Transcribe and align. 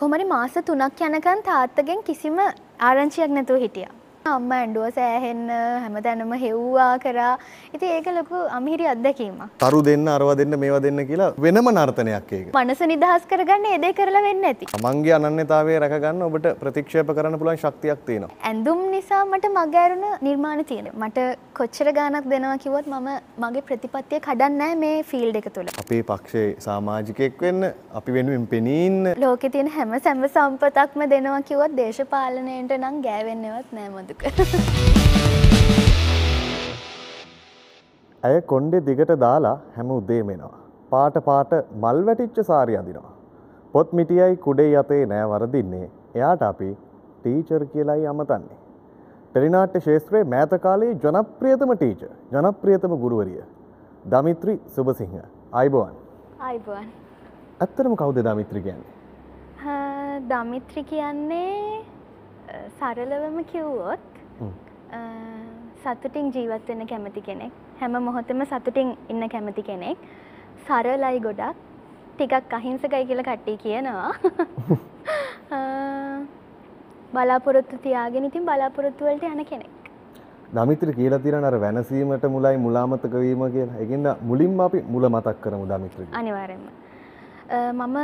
කොමරි 0.00 0.24
මාස 0.34 0.54
තුනක් 0.68 1.00
යනකන් 1.08 1.42
තාත්තගෙන් 1.48 2.06
කිසිම 2.08 2.38
ආරංචියක් 2.88 3.30
නැතුව 3.36 3.60
හිටියා. 3.64 3.92
අම්ම 4.30 4.52
ඇන්ඩුව 4.56 4.84
සෑහෙන්න 4.96 5.48
හැම 5.84 5.94
තැනම 6.04 6.32
හෙව්වා 6.42 6.90
කරා 7.04 7.30
ඉති 7.76 7.86
ඒක 7.94 8.08
ලොකු 8.16 8.38
අමිහිරි 8.56 8.86
අත්දැකීම. 8.92 9.38
තරු 9.62 9.80
දෙන්න 9.88 10.06
අරව 10.14 10.30
දෙන්න 10.40 10.54
මේවා 10.64 10.82
දෙන්න 10.84 11.02
කියලා 11.08 11.30
වෙනම 11.44 11.70
නර්තනයක් 11.72 12.32
ඒක. 12.38 12.46
මනස 12.60 12.82
නිදහස් 12.92 13.26
කරගන්න 13.32 13.66
එදේ 13.78 13.92
කරලා 14.00 14.22
වෙන්න 14.26 14.44
ඇති. 14.50 14.68
මංගේ 14.86 15.14
අනන්‍යතාවය 15.18 15.78
රැකගන්න 15.84 16.22
ඔබට 16.28 16.46
ප්‍රතික්ෂේප 16.60 17.10
කරන්න 17.16 17.38
පුළුවන් 17.40 17.60
ශක්තියක් 17.64 18.04
තියෙනවා. 18.10 18.30
ඇඳුම් 18.50 18.84
නිසා 18.94 19.22
මට 19.24 19.52
මගෑරුණ 19.58 20.06
නිර්මාණ 20.28 20.64
තියෙන. 20.70 20.90
මට 21.02 21.26
කොච්චර 21.60 21.92
ගානක් 21.98 22.30
දෙනවා 22.34 22.58
කිව්වොත් 22.66 22.86
මම 22.92 23.10
මගේ 23.46 23.66
ප්‍රතිපත්තිය 23.70 24.22
කඩන්නේ 24.28 24.70
මේ 24.84 25.02
ෆීල්ඩ් 25.10 25.40
එක 25.42 25.50
තුල. 25.58 25.72
අපේ 25.84 26.02
පක්ෂයේ 26.12 26.54
සමාජිකයෙක් 26.68 27.42
වෙන්න 27.48 27.70
අපි 28.02 28.16
වෙනුවෙන් 28.18 28.46
පෙනී 28.54 28.78
ඉන්න 28.86 29.12
ලෝකේ 29.26 29.52
තියෙන 29.58 29.74
හැම 29.78 29.98
සැම 30.06 30.24
සම්පතක්ම 30.30 31.06
දෙනවා 31.16 31.42
කිව්වොත් 31.50 31.76
දේශපාලනයට 31.82 32.78
නම් 32.78 33.02
ගෑවෙන්නේවත් 33.08 33.76
නෑ 33.76 33.90
මදුක. 34.12 34.22
ඇය 38.22 38.40
කොණ්ඩෙ 38.52 38.78
දිගට 38.88 39.12
දාලා 39.24 39.56
හැම 39.76 39.90
උදේම 39.98 40.30
එනවා. 40.34 40.56
පාට 40.92 41.16
පාට 41.28 41.52
මල් 41.82 42.00
වැටිච්ච 42.08 42.46
සාරි 42.50 42.76
අඳිනවා. 42.80 43.12
පොත් 43.74 43.92
මිටියයි 43.98 44.36
කුඩේ 44.46 44.70
යතේ 44.80 45.02
නෑ 45.12 45.26
වරදින්නේ. 45.32 45.86
එයාට 46.18 46.42
අපි 46.50 46.70
ටීචර් 47.22 47.64
කියලායි 47.74 48.06
අමතන්නේ. 48.12 48.58
ටෙලිනාට්‍ය 49.30 49.84
ශේත්‍රයේ 49.88 50.24
මෑත 50.34 50.54
කාලයේ 50.66 50.94
ජනප්‍රියතම 51.04 51.70
ටීචර්, 51.76 52.10
ජනප්‍රියතම 52.32 52.96
ගුරුවරිය 53.04 53.44
දමිත්‍රි 54.14 54.54
සුබසිංහ. 54.74 55.16
අයිබෝවන්. 55.60 55.96
අයිබුවන්. 56.48 56.90
ඇත්තටම 57.62 57.96
කවුද 58.02 58.18
දමිත්‍රි 58.28 58.60
කියන්නේ? 58.66 58.92
දමිත්‍රි 60.30 60.82
කියන්නේ 60.84 61.91
සරලවම 62.78 63.44
කිව්වොත්. 63.44 64.00
සතුටින් 65.82 66.32
ජීවත් 66.34 66.68
වෙන්න 66.68 66.86
කැමති 66.86 67.20
කෙනෙක්. 67.22 67.52
හැම 67.80 67.92
මොහොතෙම 68.04 68.44
සතුටින් 68.46 68.96
ඉන්න 69.08 69.28
කැමති 69.28 69.62
කෙනෙක්. 69.62 69.98
සරලයි 70.66 71.20
ගොඩක්. 71.20 71.56
ටිකක් 72.14 72.52
අහිංසකයි 72.52 73.06
කියලා 73.06 73.28
කට්ටිය 73.28 73.56
කියනවා. 73.58 74.12
බලාපොරොත්තු 77.14 77.78
තියාගෙන 77.78 78.24
ඉතින් 78.24 78.44
බලාපොරොත්තු 78.44 79.04
වලට 79.04 79.24
යන 79.30 79.44
කෙනෙක්. 79.44 79.72
දමිත්‍රි 80.54 80.92
කියලා 80.92 81.18
තියෙනවා 81.18 81.48
අර 81.48 81.60
වෙනසීමට 81.60 82.24
මුලයි 82.36 82.56
මුලාමතක 82.58 83.14
වීම 83.24 83.42
කියලා. 83.56 83.80
ඒකින්ද 83.80 84.06
මුලින්ම 84.22 84.60
අපි 84.60 84.84
මුල 84.88 85.08
මතක් 85.08 85.40
කරමු 85.40 85.66
දමිත්‍රි. 85.72 86.06
අනිවාර්යෙන්ම. 86.12 86.66
මම 87.52 87.98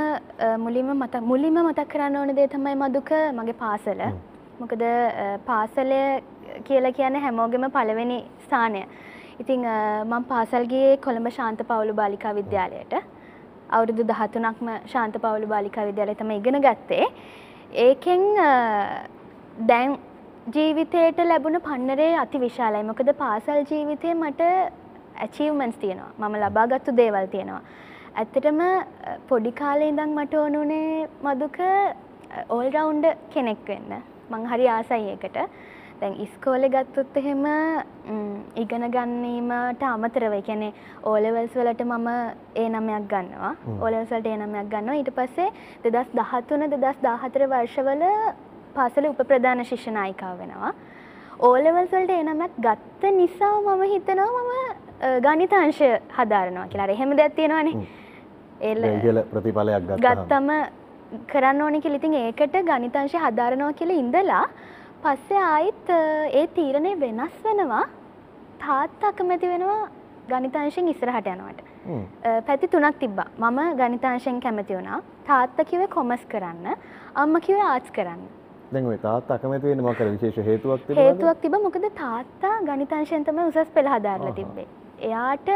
මුලින්ම 0.65 0.91
මත 0.95 1.21
මුලින්ම 1.23 1.61
මතක් 1.65 1.89
කරන්න 1.93 2.17
ඕන 2.17 2.35
දේ 2.37 2.49
තමයි 2.49 2.75
මදුක 2.83 3.11
මගේ 3.35 3.57
පාසල. 3.63 4.01
මොකද 4.61 4.83
පාසල 5.49 5.93
කියලා 6.69 6.97
කියන්නේ 6.99 7.23
හැමෝගෙම 7.27 7.67
පළවෙනි 7.77 8.19
ස්ථානය. 8.47 8.83
ඉතින් 9.43 9.63
මම 10.09 10.25
පාසල් 10.33 10.65
ගියේ 10.73 10.97
කොළඹ 11.07 11.31
ශාන්ත 11.39 11.61
පවුලු 11.71 11.95
බාලිකා 12.01 12.33
විද්‍යාලයට. 12.41 12.95
අවුරුදු 13.77 14.05
13ක්ම 14.13 14.69
ශාන්ත 14.95 15.21
පවුලු 15.25 15.47
බාලිකා 15.55 15.87
විද්‍යාලය 15.91 16.15
තමයි 16.23 16.41
ඉගෙන 16.43 16.61
ගත්තේ. 16.67 17.07
ඒකෙන් 17.87 18.25
දැන් 19.71 19.97
ජීවිතයට 20.57 21.23
ලැබුණ 21.31 21.61
පන්නරේ 21.69 22.13
අති 22.25 22.43
විශාලයි. 22.47 22.85
මොකද 22.91 23.15
පාසල් 23.23 23.63
ජීවිතේ 23.71 24.15
මට 24.15 24.43
ඇචීව්මන්ට්ස් 25.25 25.81
තියෙනවා. 25.85 26.29
මම 26.29 26.37
ලබාගත්තු 26.45 26.97
දේවල් 27.01 27.33
තියෙනවා. 27.37 27.63
ඇත්තටම 28.21 28.61
පොඩි 29.31 29.57
කාලේ 29.63 29.95
ඉඳන් 29.95 30.15
මට 30.19 30.45
ඕන 30.45 30.61
උනේ 30.67 31.09
මදුක 31.25 31.59
ඕල් 32.55 32.67
රවුන්ඩර් 32.77 33.19
කෙනෙක් 33.35 33.69
වෙන්න. 33.73 34.01
මං 34.31 34.47
හරි 34.53 34.69
ආසයි 34.77 35.11
ඒකට. 35.13 35.39
දැන් 36.01 36.15
ඉස්කෝලේ 36.25 36.71
ගත්තොත් 36.75 37.17
එහෙම 37.21 37.45
ඉගෙන 38.63 38.85
ගැනීමට 38.97 39.83
අමතරව 39.93 40.35
ඒ 40.37 40.43
කියන්නේ 40.49 40.73
O 41.03 41.15
levels 41.25 41.55
වලට 41.61 41.85
මම 41.87 42.09
ඒ 42.63 42.69
නමයක් 42.69 43.09
ගන්නවා. 43.13 43.53
O 43.83 43.91
levels 43.93 44.11
වලට 44.11 44.27
ඒ 44.33 44.37
නමයක් 44.43 44.69
ගන්නවා. 44.75 44.99
ඊට 45.01 45.11
පස්සේ 45.19 45.49
2013 45.87 46.47
2014 46.53 47.51
වර්ෂවල 47.55 48.05
පාසලේ 48.75 49.11
උපප්‍රධාන 49.15 49.65
ශිෂ්‍ය 49.71 49.91
නායිකාව 49.99 50.39
වෙනවා. 50.43 50.73
O 51.41 51.53
levels 51.67 51.93
වලට 51.93 52.11
ඒ 52.19 52.23
නමක් 52.23 52.53
ගත්ත 52.67 53.15
නිසා 53.21 53.55
මම 53.61 53.83
හිතනවා 53.95 54.43
මම 54.43 54.53
ගණිතාංශය 55.25 55.89
හදාරනවා 56.19 56.69
කියලා. 56.69 56.85
අර 56.85 56.91
එහෙම 56.91 57.17
දෙයක් 57.17 57.35
තියෙනවනේ. 57.35 57.87
ඉහළ 58.61 59.23
ප්‍රතිඵලයක් 59.33 59.91
ගත්තම 60.05 60.49
කරන්න 61.33 61.63
ඕනි 61.67 61.81
කියලා 61.85 62.01
ඉතින් 62.03 62.15
ඒකට 62.15 62.59
ගණිතාංශය 62.71 63.23
හදාරනවා 63.27 63.73
කියලා 63.83 64.01
ඉඳලා 64.05 64.43
පස්සේ 65.03 65.45
ආයිත් 65.45 65.95
ඒ 66.41 66.47
තීරණය 66.59 66.93
වෙනස් 67.01 67.39
වෙනවා 67.45 67.85
තාත්තා 68.65 69.15
අකමැති 69.15 69.55
වෙනවා 69.55 69.85
ගණිතාංශයෙන් 70.31 70.89
ඉස්සරහට 70.93 71.29
යනවට. 71.33 71.61
පැති 72.47 72.69
තුනක් 72.69 72.99
තිබ්බා. 72.99 73.29
මම 73.39 73.61
ගණිතාංශයෙන් 73.81 74.41
කැමති 74.41 74.75
වුණා. 74.75 75.01
තාත්තා 75.29 75.65
කිව්වේ 75.65 75.89
කොමර්ස් 75.95 76.27
කරන්න. 76.33 76.67
අම්මා 77.15 77.41
කිව්වේ 77.47 77.69
ආර්ට්ස් 77.69 77.95
කරන්න. 77.99 78.27
දැන් 78.73 78.87
ඔය 78.87 78.99
තාත්තා 79.05 79.39
අකමැති 79.41 79.71
වෙන්නේ 79.71 79.87
මොකද 79.87 80.05
විශේෂ 80.11 80.47
හේතුවක් 80.51 80.83
තිබුණාද? 80.87 81.07
හේතුවක් 81.07 81.41
තිබ්බා 81.45 81.63
මොකද 81.67 81.89
තාත්තා 82.03 82.55
ගණිතාංශයෙන් 82.69 83.25
තමයි 83.25 83.49
උසස් 83.53 83.73
පෙළ 83.79 83.89
හදාarලා 83.95 84.35
තිබ්බේ. 84.41 84.67
එයාට 85.09 85.49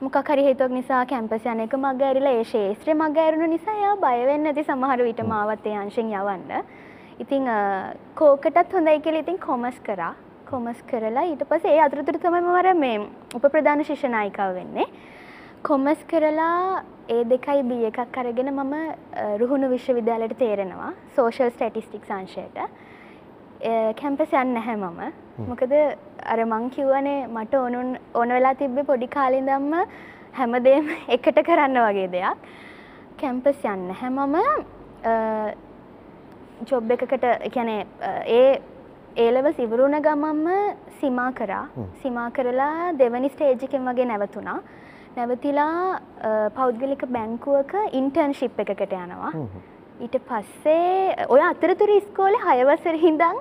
මොකක් 0.00 0.28
හරි 0.30 0.42
හේතුවක් 0.46 0.70
නිසා 0.70 0.98
කැම්පස් 1.10 1.46
යන 1.52 1.60
එක 1.64 1.72
මග 1.76 2.02
ඇරිලා 2.08 2.34
ඒ 2.40 2.42
ශේත්‍රේ 2.50 2.94
මග 2.94 3.18
ඇරුණ 3.22 3.50
නිසා 3.50 3.72
එයා 3.78 3.94
බය 4.04 4.18
වෙන්නේ 4.28 4.52
නැති 4.52 4.62
සමහර 4.68 5.00
විට 5.06 5.22
මාවත් 5.30 5.66
ඒ 5.66 5.74
අංශෙන් 5.78 6.12
යවන්න. 6.18 6.52
ඉතින් 7.24 7.48
කෝකටත් 8.20 8.76
හොඳයි 8.78 9.00
කියලා 9.06 9.22
ඉතින් 9.24 9.40
කොමර්ස් 9.46 9.80
කරා. 9.88 10.12
කොමර්ස් 10.50 10.84
කරලා 10.92 11.24
ඊට 11.30 11.42
පස්සේ 11.50 11.74
ඒ 11.74 11.80
අතරතුර 11.86 12.18
තමයි 12.24 12.42
මම 12.44 12.58
අර 12.60 12.74
මේ 12.84 13.00
උපප්‍රධාන 13.40 13.82
ශිෂ්‍ය 13.88 14.12
නායිකාව 14.14 14.54
වෙන්නේ. 14.60 14.86
කොමර්ස් 15.66 16.06
කරලා 16.12 16.84
ඒ 17.16 17.24
දෙකයි 17.32 17.66
B 17.70 17.80
එකක් 17.90 18.18
අරගෙන 18.22 18.54
මම 18.54 18.74
රුහුණු 19.42 19.72
විශ්වවිද්‍යාලයට 19.74 20.38
තේරෙනවා 20.44 20.92
සෝෂල් 21.16 21.50
ස්ටැටිස්ටික්ස් 21.56 22.14
අංශයට. 22.20 22.62
කැම්පස් 24.00 24.32
යන්නේ 24.32 24.54
නැහැ 24.54 24.76
මම. 24.76 25.00
මොකද 25.48 25.72
අර 26.32 26.40
මං 26.46 26.70
කිව්වනේ 26.70 27.26
මට 27.26 27.54
ඕනුන් 27.54 27.98
ඕන 28.14 28.28
වෙලා 28.28 28.54
තිබ්බේ 28.54 28.84
පොඩි 28.84 29.08
කාලේ 29.08 29.40
ඉඳන්ම 29.40 29.74
හැමදේම 30.32 30.88
එකට 31.16 31.38
කරන්න 31.46 31.78
වගේ 31.86 32.08
දෙයක්. 32.16 32.38
කැම්පස් 33.20 33.64
යන්නේ 33.64 33.88
නැහැ 33.88 34.10
මම 34.10 34.36
ජොබ් 36.70 36.90
එකකට 36.90 37.24
කියන්නේ 37.54 37.86
ඒ 38.26 38.50
ඒලෙවල්ස් 39.16 39.58
ඉවරුණ 39.58 40.02
ගමන්ම 40.02 40.76
සිමා 41.00 41.32
කරා. 41.32 41.64
සිමා 42.02 42.30
කරලා 42.30 42.92
දෙවනි 42.98 43.28
ස්ටේජ් 43.28 43.64
එකෙන් 43.68 43.90
වගේ 43.90 44.06
නැවතුණා. 44.12 44.60
නැවතිලා 45.16 46.00
පෞද්ගලික 46.54 47.02
බැංකුවක 47.16 47.74
ඉන්ටර්න්ෂිප් 47.92 48.60
එකකට 48.64 48.92
යනවා. 48.92 49.32
ඊට 50.04 50.16
පස්සේ 50.28 51.26
ඔය 51.34 51.40
අතරතුර 51.50 51.90
ඉස්කෝලේ 51.98 52.42
6 52.48 52.66
වසරේ 52.68 53.08
ඉඳන් 53.10 53.38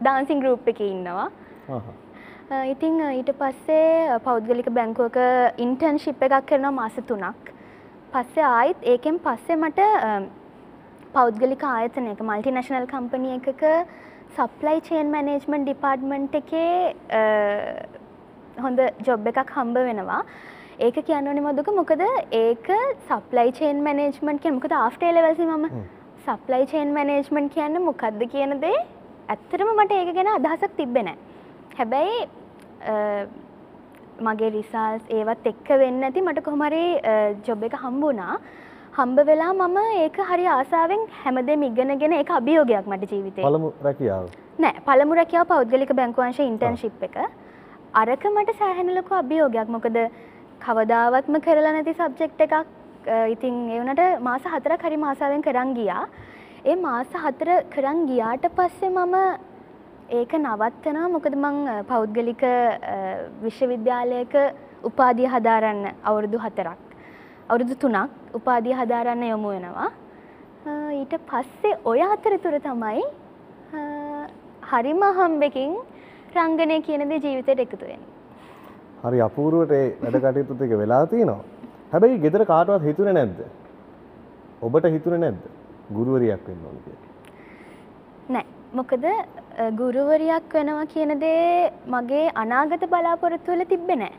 ඩාන්සින් 0.00 0.40
ගෲප් 0.42 0.66
එකේ 0.72 0.88
ඉන්නවා. 0.94 1.28
ඉතින් 2.72 2.98
ඊට 3.18 3.30
පස්සේ 3.40 4.18
පෞද්ගලික 4.26 4.68
බැංකුවක 4.78 5.16
ඉන්ටර්න්ෂිප් 5.66 6.24
එකක් 6.26 6.48
කරනවා 6.50 6.74
මාස 6.80 6.98
3ක්. 7.10 7.54
පස්සේ 8.12 8.48
ආයිත් 8.48 8.84
ඒකෙන් 8.92 9.20
පස්සේ 9.26 9.56
මට 9.56 9.80
පෞද්ගලික 11.14 11.64
ආයතනයක 11.70 12.20
මල්ටිනේෂනල් 12.30 12.86
කම්පැනි 12.92 13.30
එකක 13.38 13.64
සප්ලයි 14.36 14.78
චේන් 14.88 15.08
මැනේජ්මන්ට් 15.14 15.64
ඩිපාර්ට්මන්ට් 15.68 16.34
එකේ 16.42 16.72
හොඳ 18.66 18.84
ජොබ් 19.08 19.26
එකක් 19.32 19.56
හම්බ 19.56 19.76
වෙනවා. 19.88 20.22
ඒක 20.78 20.96
කියන්න 21.08 21.28
ඕනේ 21.28 21.42
මොකද 21.76 22.02
ඒක 22.38 22.66
සප්ලයි 23.08 23.52
චේන් 23.58 23.78
මැනේජ්මන්ට් 23.84 24.42
කියන්නේ 24.42 24.56
මොකද 24.56 24.74
ආෆ්ටර් 24.78 25.12
ලෙවල්ස් 25.16 25.38
මම 25.44 25.64
සප්ලයි 26.26 26.66
චේන් 26.72 26.92
මැනේජ්මන්ට් 26.96 27.54
කියන්නේ 27.54 27.86
මොකද්ද 27.86 28.26
කියන 28.34 28.52
දේ 28.64 28.76
ඇත්තටම 29.34 29.70
මට 29.74 29.92
ඒක 30.00 30.10
ගැන 30.18 30.30
අදහසක් 30.34 30.76
තිබ්බේ 30.80 31.04
නැහැ. 31.06 31.18
හැබැයි 31.78 32.18
මගේ 34.28 34.50
රිසල්ස් 34.58 35.08
ඒවත් 35.20 35.48
එක්ක 35.52 35.72
වෙන්න 35.84 36.08
ඇති 36.10 36.26
මට 36.26 36.44
කොහොම 36.50 36.66
හරි 36.68 36.84
ජොබ් 37.48 37.66
එක 37.70 37.78
හම්බ 37.80 38.06
වුණා. 38.08 38.36
හම්බ 38.98 39.24
වෙලා 39.30 39.50
මම 39.54 39.80
ඒක 40.04 40.22
හරි 40.34 40.46
ආසාවෙන් 40.58 41.08
හැමදේම 41.24 41.66
ඉගෙනගෙන 41.70 42.18
ඒක 42.20 42.36
අභියෝගයක් 42.42 42.92
මට 42.92 43.10
ජීවිතේ. 43.16 43.48
පළමු 43.48 43.72
රැකියාව. 43.88 44.30
නෑ 44.58 44.86
පළමු 44.86 45.20
රැකියාව 45.22 45.50
පෞද්ගලික 45.56 45.96
බැංකුව 46.02 46.28
අංශයේ 46.28 46.52
ඉන්ටර්න්ෂිප් 46.52 47.02
එක. 47.10 47.18
අරක 48.04 48.30
මට 48.36 48.58
සෑහෙන 48.62 48.96
ලොකු 49.00 49.20
අභියෝගයක්. 49.24 49.76
මොකද 49.78 50.02
කවදාවත්ම 50.64 51.36
කරලා 51.46 51.72
නැති 51.76 51.92
සබ්ජෙක්ට් 51.94 52.40
එකක්. 52.40 52.54
ඉතින් 53.34 53.54
ඒ 53.70 53.78
වුණාට 53.80 54.20
මාස 54.20 54.42
4ක් 54.54 54.82
හරි 54.82 54.96
මාසාවෙන් 55.06 55.42
කරන් 55.42 55.74
ගියා. 55.78 56.04
ඒ 56.64 56.76
මාස 56.76 57.12
4 57.16 57.58
කරන් 57.74 58.06
ගියාට 58.08 58.46
පස්සේ 58.56 58.90
මම 58.90 59.14
ඒක 60.10 60.32
නවත්තනවා. 60.38 61.08
මොකද 61.08 61.34
මං 61.36 61.56
පෞද්ගලික 61.90 62.42
විශ්වවිද්‍යාලයක 63.44 64.34
උපාධිය 64.84 65.28
හදාරන්න 65.34 65.84
අවුරුදු 66.04 66.38
4ක් 66.38 66.74
අවුරුදු 67.50 67.74
තුනක් 67.76 68.34
උපාධිය 68.34 68.74
හදාරන්න 68.80 69.22
යොමු 69.32 69.48
වෙනවා. 69.54 69.90
ඊට 71.00 71.14
පස්සේ 71.30 71.78
ඔය 71.84 72.00
අතරතුර 72.02 72.58
තමයි 72.60 73.02
අ, 73.72 73.80
හරිම 74.70 75.02
හම්බෙකින් 75.18 75.72
රංගනය 76.36 76.76
කියන 76.86 77.08
දේ 77.10 77.20
ජීවිතයට 77.24 77.60
එකතු 77.64 77.84
වෙන්නේ. 77.84 78.15
හරි 79.04 79.18
අපූරුවට 79.28 79.72
වැඩ 80.02 80.16
කටයුතු 80.24 80.54
ටික 80.56 80.72
වෙලා 80.82 81.04
තියෙනවා. 81.12 81.40
හැබැයි 81.92 82.22
ගෙදර 82.24 82.42
කාටවත් 82.52 82.86
හිතුනේ 82.90 83.16
නැද්ද? 83.18 83.40
ඔබට 84.66 84.86
හිතුනේ 84.94 85.22
නැද්ද? 85.24 85.42
ගුරුවරියක් 85.96 86.46
වෙන්න 86.48 86.64
ඕන 86.68 86.78
කියලා. 86.84 87.04
නෑ 88.34 88.46
මොකද 88.78 89.04
ගුරුවරියක් 89.80 90.54
වෙනවා 90.58 90.86
කියන 90.94 91.12
දේ 91.24 91.70
මගේ 91.94 92.24
අනාගත 92.42 92.84
බලාපොරොත්තු 92.94 93.52
වල 93.52 93.64
තිබ්බේ 93.72 93.98
නෑ. 94.02 94.14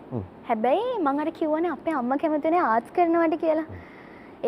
හැබැයි 0.50 0.98
මං 1.06 1.22
අර 1.24 1.32
කිව්වනේ 1.40 1.74
අපේ 1.78 1.96
අම්මා 2.02 2.18
කැමතිනේ 2.24 2.66
ආර්ට්ස් 2.72 2.94
කරනවට 2.98 3.40
කියලා. 3.46 3.68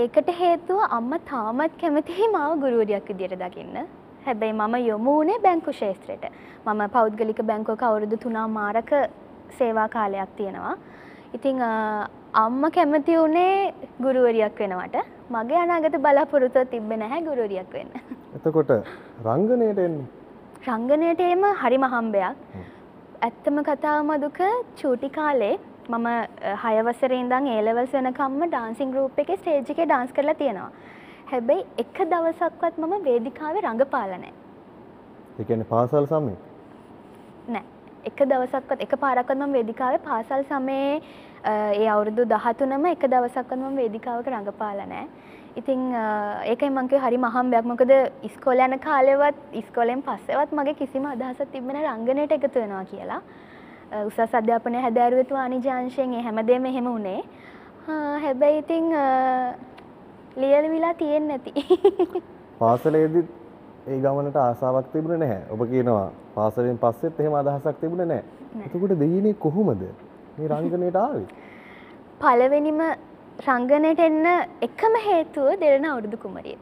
ඒකට 0.04 0.30
හේතුව 0.42 0.80
අම්මා 0.98 1.20
තාමත් 1.32 1.74
කැමතියි 1.82 2.30
මාව 2.36 2.52
ගුරුවරියක් 2.64 3.10
විදියට 3.12 3.40
දකින්න. 3.44 3.80
හැබැයි 4.28 4.54
මම 4.60 4.76
යොමු 4.90 5.16
වුණේ 5.18 5.40
බැංකු 5.48 5.74
ශාස්ත්‍රයට. 5.82 6.24
මම 6.66 6.82
පෞද්ගලික 6.96 7.42
බැංකුවක 7.52 7.84
අවුරුදු 7.90 8.18
3 8.28 8.48
මාරක 8.60 8.92
සේවා 9.58 9.88
කාලයක් 9.90 10.30
තියෙනවා. 10.38 10.76
ඉතින් 11.34 11.62
අ, 11.62 11.72
අම්මා 12.34 12.72
කැමති 12.72 13.18
වුණේ 13.18 13.74
ගුරුවරියක් 14.02 14.60
වෙනවට. 14.60 14.98
මගේ 15.30 15.58
අනාගත 15.64 15.98
බලාපොරොත්තුව 16.06 16.68
තිබ්බේ 16.72 16.98
නැහැ 16.98 17.22
ගුරුවරියක් 17.22 17.74
වෙන්න. 17.74 17.92
එතකොට 18.36 18.72
රංගනයට 19.26 19.80
එන්නේ. 19.80 20.06
රංගනයට 20.68 21.22
එම 21.28 21.44
හරිම 21.62 21.84
හම්බයක්. 21.96 22.36
ඇත්තම 23.22 23.58
කතාව 23.64 24.04
මදුක 24.06 24.40
චූටි 24.76 25.10
කාලේ 25.10 25.56
මම 25.90 26.06
අ, 26.06 26.16
හය 26.64 26.76
වසරේ 26.88 27.20
ඉඳන් 27.24 27.48
ඒ 27.48 27.62
ලෙවල්ස් 27.62 27.94
වෙනකම්ම 27.94 28.42
ඩාන්සින් 28.48 28.92
ගෲප් 28.94 29.20
එකේ 29.20 29.38
ස්ටේජ් 29.38 29.72
එකේ 29.74 29.86
ඩාන්ස් 29.86 30.12
කරලා 30.14 30.36
තියෙනවා. 30.36 30.72
හැබැයි 31.32 31.66
එක 31.78 31.98
දවසක්වත් 32.12 32.78
මම 32.78 32.94
වේදිකාවේ 33.06 33.62
රඟපාලා 33.62 34.18
නැහැ. 34.18 34.34
ඒ 35.40 35.44
කියන්නේ 35.44 35.68
පාසල් 35.74 36.06
සමයේ. 36.06 36.38
නෑ. 37.48 37.64
එක 38.06 38.20
දවසක්වත් 38.30 38.82
එක 38.86 38.94
පාරක්වත් 39.00 39.36
මම 39.38 39.54
වේදිකාවේ 39.54 40.00
පාසල් 40.10 40.44
සමයේ 40.52 41.02
අ, 41.44 41.52
ඒ 41.74 41.88
අවුරුදු 41.88 42.24
13ම 42.26 42.86
එක 42.92 43.04
දවසක්වත් 43.14 43.58
මම 43.58 43.76
වේදිකාවක 43.82 44.28
රඟපාලා 44.28 44.86
නෑ. 44.94 45.08
ඉතින් 45.56 45.82
අ, 45.96 46.06
ඒකයි 46.52 46.70
මං 46.70 46.88
කිව්වේ 46.90 47.04
හරිම 47.08 47.24
අහම්බයක්. 47.30 47.66
මොකද 47.72 47.92
ඉස්කෝලේ 48.30 48.68
යන 48.72 48.80
කාලෙවත් 48.80 49.36
ඉස්කෝලෙන් 49.62 50.02
පස්සෙවත් 50.08 50.52
මගේ 50.60 50.74
කිසිම 50.82 51.06
අදහසක් 51.06 51.52
තිබ්බේ 51.52 51.74
නෑ 51.78 51.88
රංගනයට 51.96 52.32
එකතු 52.38 52.60
වෙනවා 52.60 52.86
කියලා. 52.92 53.22
අ, 53.92 54.06
උසස් 54.10 54.20
අධ්‍යාපනය 54.42 54.82
හැදෑරුවෙත් 54.86 55.32
වාණිජ්‍ය 55.38 55.70
අංශයෙන් 55.80 56.14
ඒ 56.14 56.22
හැමදේම 56.28 56.66
එහෙම 56.66 56.86
වුණේ. 56.94 57.22
හා, 57.88 58.20
හැබැයි 58.26 58.60
ඉතින් 58.64 58.94
අ, 58.94 59.06
ලියවිලා 60.38 60.94
තියෙන්නේ 60.94 61.38
නැති. 61.38 62.24
පාසලේදීත් 62.60 63.30
ඒ 63.90 64.00
ගමනට 64.00 64.38
ආසාවක් 64.38 64.88
තිබුණේ 64.94 65.20
නැහැ. 65.20 65.44
ඔබ 65.54 65.62
කියනවා 65.72 66.08
පාසලෙන් 66.36 66.78
පස්සෙත් 66.78 67.20
එහෙම 67.20 67.36
අදහසක් 67.36 67.78
තිබුණේ 67.82 68.06
නැහැ. 68.06 68.24
එතකොට 68.66 68.94
දෙයිනේ 69.00 69.36
කොහොමද 69.36 69.84
මේ 70.38 70.50
රංගනයට 70.50 70.98
ආවේ? 70.98 71.28
පළවෙනිම 72.22 72.82
රංගනයට 73.48 74.02
එන්න 74.08 74.26
එකම 74.62 74.98
හේතුව 75.06 75.48
දෙරණ 75.62 75.86
අවුරුදු 75.86 76.18
කුමරිය. 76.18 76.58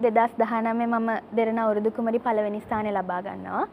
දෙදස් 0.00 0.34
දහනමේ 0.40 0.88
මම 0.88 1.08
දෙරණ 1.36 1.58
අවුරුදු 1.58 1.90
කුමරි 1.90 2.18
පළවෙනි 2.20 2.60
ස්ථානය 2.60 2.90
ලබා 2.92 3.20
ගන්නවා. 3.22 3.64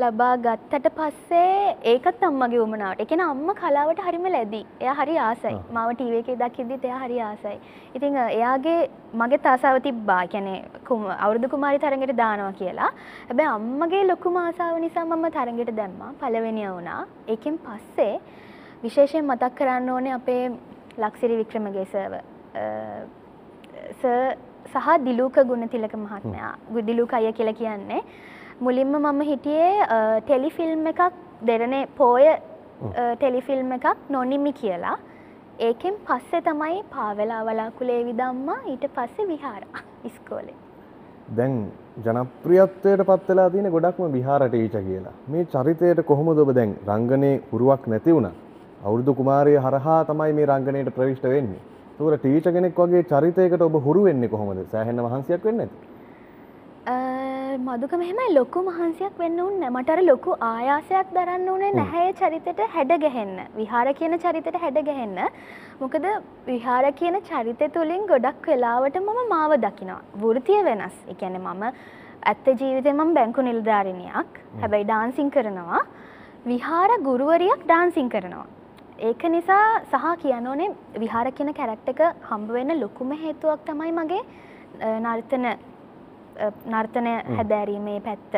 ලබා 0.00 0.36
ගත්තට 0.36 0.88
පස්සේ 0.88 1.76
ඒකත් 1.84 2.22
අම්මගේ 2.22 2.58
උමනාවට. 2.58 3.00
ඒ 3.00 3.04
කියන්නේ 3.04 3.24
අම්මා 3.24 3.54
කලාවට 3.54 4.00
හරිම 4.00 4.26
ලැබි. 4.26 4.66
එයා 4.80 4.94
හරි 4.94 5.18
ආසයි. 5.18 5.58
මාව 5.72 5.92
ටීවී 5.92 6.18
එකේ 6.18 6.36
දකිද්දිත් 6.36 6.84
එයා 6.84 6.98
හරි 6.98 7.20
ආසයි. 7.20 7.60
ඉතින් 7.94 8.16
අ, 8.16 8.30
එයාගේ 8.30 8.90
මගේ 9.14 9.40
ආසාව 9.44 9.78
තිබ්බා. 9.78 10.26
කුම- 10.88 11.16
අවුරුදු 11.20 11.48
කුමාරි 11.48 11.78
තරඟයට 11.78 12.16
දානවා 12.16 12.52
කියලා. 12.52 12.90
හැබැයි 13.28 13.48
අම්මගේ 13.48 14.04
ලොකුම 14.04 14.36
ආසාව 14.36 14.78
නිසා 14.78 15.04
මම 15.04 15.28
තරඟයට 15.28 15.76
දැම්මා. 15.76 16.12
පළවෙනිය 16.20 16.70
වුණා. 16.70 17.06
ඒකෙන් 17.28 17.58
පස්සේ 17.58 18.20
විශේෂයෙන් 18.82 19.26
මතක් 19.26 19.54
කරන්න 19.54 19.90
ඕනේ 19.90 20.12
අපේ 20.12 20.50
ලක්සිරි 20.98 21.36
වික්‍රමගේ. 21.36 21.84
සර් 21.84 22.22
සහ 24.72 24.98
දිලූක 25.04 25.34
ගුණතිලක 25.46 25.94
මහත්මයා. 25.94 26.54
දිලූක 26.82 27.12
අයියා 27.14 27.32
කියලා 27.32 27.52
කියන්නේ 27.52 28.02
මුලින්ම 28.60 28.94
මම 28.98 29.20
හිටියේ 29.26 29.72
ටෙලිෆිල්ම් 30.26 30.86
එකක් 30.90 31.02
දෙරනේ 31.48 31.82
පෝය 31.98 32.24
ටෙලිෆිල්ම් 33.18 33.68
එකක් 33.76 34.08
නොනිමි 34.14 34.52
කියලා. 34.60 34.94
ඒකෙන් 35.66 35.98
පස්සේ 36.06 36.40
තමයි 36.46 36.78
පාවෙලා 36.94 37.42
වලාකුලේ 37.48 38.00
විදම්මා 38.08 38.56
ඊට 38.72 38.86
පස්සේ 38.96 39.28
විහාරා 39.28 39.82
ඉස්කෝලේ. 40.08 40.56
දැන් 41.36 41.54
ජනප්‍රියත්වයට 42.06 43.04
පත් 43.10 43.28
වෙලා 43.28 43.48
තියෙන 43.54 43.70
ගොඩක්ම 43.74 44.12
විහාර 44.16 44.42
ටීචර් 44.48 44.82
කියලා. 44.88 45.14
මේ 45.32 45.44
චරිතයට 45.52 46.02
කොහොමද 46.10 46.42
ඔබ 46.44 46.50
දැන් 46.58 46.72
රංගනයේ 46.88 47.36
හුරුවක් 47.52 47.86
නැති 47.92 48.16
වුණා? 48.16 48.34
අවුරුදු 48.86 49.14
කුමාරිය 49.20 49.58
හරහා 49.66 50.00
තමයි 50.10 50.32
මේ 50.38 50.48
රංගනයට 50.50 50.90
ප්‍රවිෂ්ඨ 50.96 51.28
වෙන්නේ. 51.34 51.62
ඒතකොට 51.92 52.18
ටීචර් 52.24 52.52
කෙනෙක් 52.58 52.82
වගේ 52.82 53.04
චරිතයකට 53.12 53.62
ඔබ 53.68 53.78
හුරු 53.86 54.02
වෙන්නේ 54.08 54.32
කොහොමද? 54.34 54.66
සෑහෙන 54.74 55.04
මහන්සියක් 55.06 55.48
වෙන්නේ 55.50 55.68
නැති. 55.70 55.87
මදුක 57.58 57.92
මෙහෙමයි 58.00 58.34
ලොකු 58.36 58.58
මහන්සියක් 58.66 59.14
වෙන්න 59.20 59.38
උන්න 59.44 59.62
මට 59.68 59.94
අර 59.94 60.00
ලොකු 60.08 60.32
ආයාසයක් 60.48 61.08
දරන්න 61.14 61.48
ඕනේ 61.52 61.70
නැහැ 61.78 62.02
ඒ 62.08 62.12
චරිතෙට 62.20 62.60
හැඩ 62.74 62.92
ගැහෙන්න. 63.04 63.32
විහාර 63.56 63.86
කියන 64.00 64.14
චරිතෙට 64.24 64.58
හැඩ 64.64 64.78
ගැහෙන්න. 64.88 65.18
මොකද 65.80 66.04
විහාර 66.48 66.84
කියන 67.00 67.16
චරිතය 67.28 67.68
තුලින් 67.76 68.04
ගොඩක් 68.10 68.46
වෙලාවට 68.50 68.98
මම 69.00 69.18
මාව 69.32 69.54
දකිනවා. 69.64 70.02
වෘතිය 70.22 70.60
වෙනස්. 70.68 70.96
කියන්නේ 71.20 71.42
මම 71.44 71.64
ඇත්ත 72.24 72.46
ජීවිතේ 72.60 72.92
මම 72.92 73.10
බැංකු 73.18 73.46
නිලධාරිනියක්. 73.48 74.30
හැබැයි 74.60 74.88
ඩාන්සින් 74.90 75.30
කරනවා. 75.30 75.82
විහාර 76.46 76.90
ගුරුවරියක් 77.08 77.64
ඩාන්සින් 77.64 78.12
කරනවා. 78.14 78.46
ඒක 79.00 79.24
නිසා 79.36 79.64
සහ 79.92 80.06
කියන්න 80.22 80.46
ඕනේ 80.46 80.70
විහාර 81.02 81.26
කියන 81.32 81.50
කැරක්ටර් 81.58 81.90
එක 81.94 82.04
හම්බ 82.30 82.54
වෙන්න 82.58 82.80
ලොකුම 82.84 83.10
හේතුවක් 83.24 83.66
තමයි 83.66 83.92
මගේ 83.98 84.22
නර්තන 85.00 85.44
නර්තනය 86.66 87.12
හැදෑරීමේ 87.36 88.00
පැත්ත. 88.00 88.34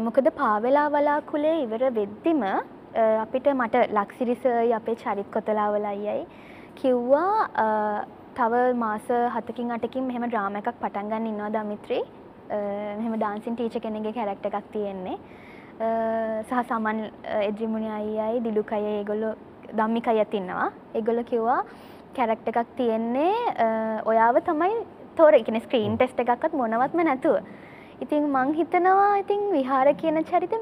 මොකද 0.00 0.26
පාවෙලා 0.40 0.88
වලාකුලේ 0.90 1.54
ඉවර 1.62 1.84
වෙද්දිම 1.98 2.42
අපිට 3.22 3.46
මට 3.54 3.76
ලක්සිරිසයි 3.98 4.72
අපේ 4.72 4.96
චරිත් 4.96 5.30
කොතලාවල 5.30 5.84
අයියයි 5.84 6.26
කිව්වා 6.74 7.46
තව 8.34 8.52
මාස 8.76 9.08
හතකින් 9.36 9.70
අටකින් 9.70 10.04
මෙහෙම 10.04 10.26
ඩ්‍රාම 10.28 10.56
එකක් 10.60 10.70
පටන් 10.82 11.10
ගන්න 11.10 11.26
ඉන්නවා 11.26 11.50
දමිත්‍රී. 11.56 12.02
අ, 12.50 12.56
මෙහෙම 12.98 13.16
ඩාන්සින් 13.16 13.56
ටීචර් 13.56 13.80
කෙනෙක්ගේ 13.80 14.12
කැරක්ටර් 14.12 14.50
එකක් 14.52 14.70
තියෙන්නේ. 14.72 15.16
සහ 16.48 16.60
සමන් 16.68 16.98
එද්රිමුණි 17.42 17.90
අයියයි 17.90 18.42
දිලුකය 18.44 18.80
ඒගොල්ලෝ 18.90 19.34
ධම්මික 19.72 20.08
අයත් 20.08 20.34
ඉන්නවා. 20.34 20.68
ඒගොල්ලෝ 20.94 21.24
කිව්වා 21.24 21.60
කැරක්ටර් 22.16 22.52
එකක් 22.52 22.76
තියෙන්නේ 22.76 23.32
ඔයාව 24.06 24.36
තමයි 24.50 24.74
තෝර 25.16 25.34
එකන 25.34 25.60
ස්ක්‍රීන් 25.60 25.96
ටෙස්ට 25.96 26.20
එකක්ත් 26.20 26.54
මොනවත්ම 26.54 27.02
නැතුව. 27.02 27.36
ඉතින් 28.00 28.28
මං 28.28 28.54
හිතනවා 28.54 29.10
ඉතින් 29.16 29.42
විහාර 29.52 29.94
කියන 29.94 30.24
චරිත 30.24 30.54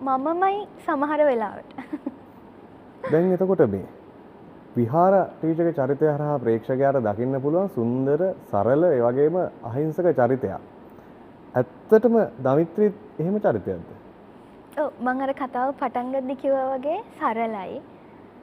මමමයි 0.00 0.56
සමහර 0.86 1.20
වෙලාවට. 1.24 1.76
දැන් 3.12 3.32
එතකොට 3.32 3.64
මේ 3.70 3.86
විහාර 4.76 5.14
ටීචර් 5.32 5.72
චරිතය 5.72 6.06
හරහා 6.08 6.38
ප්‍රේක්ෂකයාට 6.38 7.00
දකින්න 7.02 7.40
පුළුවන් 7.40 7.68
සුන්දර 7.70 8.22
සරල 8.46 8.84
ඒ 8.84 9.00
වගේම 9.00 9.36
අහිංසක 9.64 10.08
චරිතයක්. 10.12 10.62
ඇත්තටම 11.54 12.16
දමිත්‍රිත් 12.40 12.94
එහෙම 13.18 13.36
චරිතයක්ද? 13.40 13.90
මං 15.00 15.20
අර 15.20 15.34
කතාව 15.34 15.74
පටන් 15.74 16.08
ගද්දි 16.12 16.36
කිව්වා 16.36 16.66
වගේ 16.72 16.98
සරලයි 17.18 17.82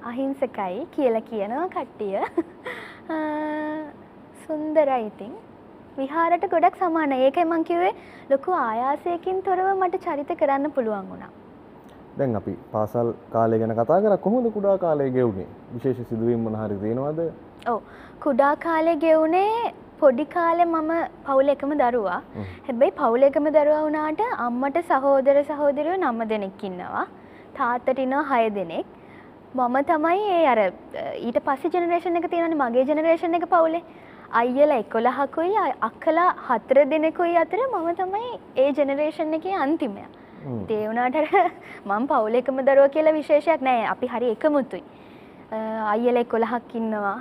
අහිංසකයි 0.04 0.88
කියලා 0.92 1.22
කියනවා 1.24 1.68
කට්ටිය. 1.70 2.16
සුන්දරයි 4.52 5.02
ඉතින්. 5.10 5.34
විහාරට 6.00 6.46
ගොඩක් 6.56 6.76
සමානයි. 6.82 7.20
ඒකයි 7.28 7.46
මං 7.52 7.64
කිව්වේ 7.70 7.94
ලොකු 8.32 8.58
ආයාසයකින් 8.64 9.46
තොරව 9.48 9.68
මට 9.74 10.04
චරිත 10.06 10.32
කරන්න 10.42 10.74
පුළුවන් 10.78 11.12
වුණා. 11.12 11.32
දැන් 12.18 12.40
අපි 12.40 12.54
පාසල් 12.74 13.12
කාලය 13.36 13.60
ගැන 13.62 13.76
කතා 13.80 14.00
කරා 14.06 14.20
කොහොමද 14.26 14.50
කුඩා 14.58 14.78
කාලය 14.86 15.10
ගෙවුනේ? 15.18 15.48
විශේෂ 15.76 16.10
සිදුවීම් 16.12 16.44
මොන 16.48 16.58
හරි 16.62 16.80
තියෙනවද? 16.84 17.22
ඔව් 17.74 17.80
කුඩා 18.26 18.54
කාලේ 18.66 18.98
ගෙවුනේ 19.06 19.74
පොඩි 20.02 20.26
කාලේ 20.36 20.68
මම 20.68 20.92
පවුල 21.28 21.54
එකම 21.56 21.76
දරුවා. 21.84 22.22
හැබැයි 22.68 22.98
පවුල 23.02 23.28
එකම 23.30 23.52
දරුවා 23.58 23.84
වුණාට 23.88 24.24
අම්මට 24.48 24.82
සහෝදර 24.92 25.38
සහෝදරියෝ 25.52 26.00
9 26.06 26.30
දෙනෙක් 26.34 26.66
ඉන්නවා. 26.70 27.06
තාත්තට 27.60 28.04
ඉන්නවා 28.06 28.26
6 28.34 28.56
දෙනෙක්. 28.60 28.86
මම 29.56 29.78
තමයි 29.92 30.22
ඒ 30.38 30.46
අර 30.54 30.60
ඊට 31.28 31.40
පස්සේ 31.50 31.74
ජෙනරේෂන් 31.74 32.22
එක 32.22 32.30
තියෙනවානේ 32.34 32.62
මගේ 32.64 32.88
ජෙනරේෂන් 32.92 33.40
එක 33.40 33.48
පවුලේ. 33.56 33.84
අයියලා 34.32 34.82
11කුයි 34.86 35.56
අ- 35.58 35.76
අක්කලා 35.82 36.30
4 36.50 36.86
දෙනෙකුයි 36.86 37.38
අතර 37.38 37.60
මම 37.74 37.88
තමයි 37.96 38.30
ඒ 38.58 38.72
ජෙනරේෂන් 38.72 39.34
එකේ 39.34 39.56
අන්තිමයා. 39.56 40.10
අර 41.00 41.26
මම 41.86 42.08
පවුල 42.08 42.36
එකම 42.36 42.62
දරුවා 42.62 42.90
කියලා 42.90 43.12
විශේෂයක් 43.12 43.62
නැහැ. 43.62 43.86
අපි 43.86 44.08
හරි 44.08 44.30
එකමුතුයි. 44.32 44.84
අයියල 45.86 46.24
කොළහක් 46.26 46.76
ඉන්නවා. 46.76 47.18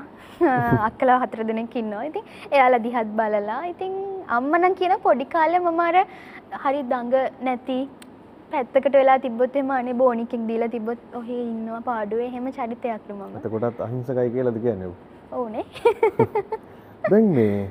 අක්කලා 0.80 1.18
හතර 1.18 1.44
දෙනෙක් 1.44 1.76
ඉන්නවා. 1.76 2.04
ඉතින් 2.04 2.24
එයාලා 2.52 2.78
දිහත් 2.78 3.10
බලලා. 3.18 3.60
ඉතින් 3.66 3.92
අම්මනම් 4.28 4.74
කියන 4.74 4.96
පොඩි 5.02 5.24
කාලේ 5.26 5.58
මම 5.58 5.80
අර 5.80 5.96
හරි 6.64 6.82
දඟ 6.82 7.14
නැති 7.42 7.78
පැත්තකට 8.52 8.94
වෙලා 8.94 9.18
තිබ්බොත් 9.18 9.56
එම 9.56 9.70
අනේ 9.70 9.92
බෝනිකෙක් 9.94 10.48
දීලා 10.48 10.68
තිබ්බොත් 10.68 10.98
ඔහේ 11.14 11.42
ඉන්නවා 11.44 11.80
පාඩුවේ. 11.82 12.26
එහෙම 12.26 12.50
චරිතයක්ලු 12.52 13.14
මම. 13.14 13.36
එතකොටත් 13.36 13.80
අහිංසකයි 13.80 14.30
කියලාද 14.30 14.58
කියන්නේ 14.66 14.92
ඕනේ 15.32 15.64
දැන් 17.04 17.28
මේ 17.34 17.70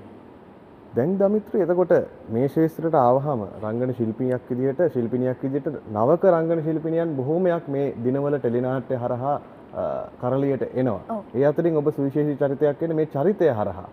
දැන් 0.95 1.11
දමිත්‍ර 1.19 1.61
එතකොට 1.63 1.93
මේ 2.29 2.47
ශේත්‍රයට 2.47 2.95
ආවහම 2.95 3.41
රංගන 3.61 3.93
ශිල්පිනියක් 3.99 4.49
විදිහට 4.49 4.81
ශිල්පිනියක් 4.95 5.43
විදිහට 5.43 5.77
නවක 5.93 6.23
රංගන 6.31 6.63
ශිල්පිනියන් 6.67 7.15
බොහෝමයක් 7.17 7.67
මේ 7.75 7.93
දිනවල 8.03 8.37
ටෙලිනාට්‍ය 8.39 8.99
හරහා 9.03 9.37
කරලියට 10.21 10.63
එනවා. 10.73 11.21
ඒ 11.35 11.45
අතරින් 11.45 11.77
ඔබ 11.77 11.89
සුවිශේෂී 11.95 12.37
චරිතයක් 12.41 12.81
වෙන 12.81 12.95
මේ 12.95 13.09
චරිතය 13.15 13.49
හරහා. 13.59 13.87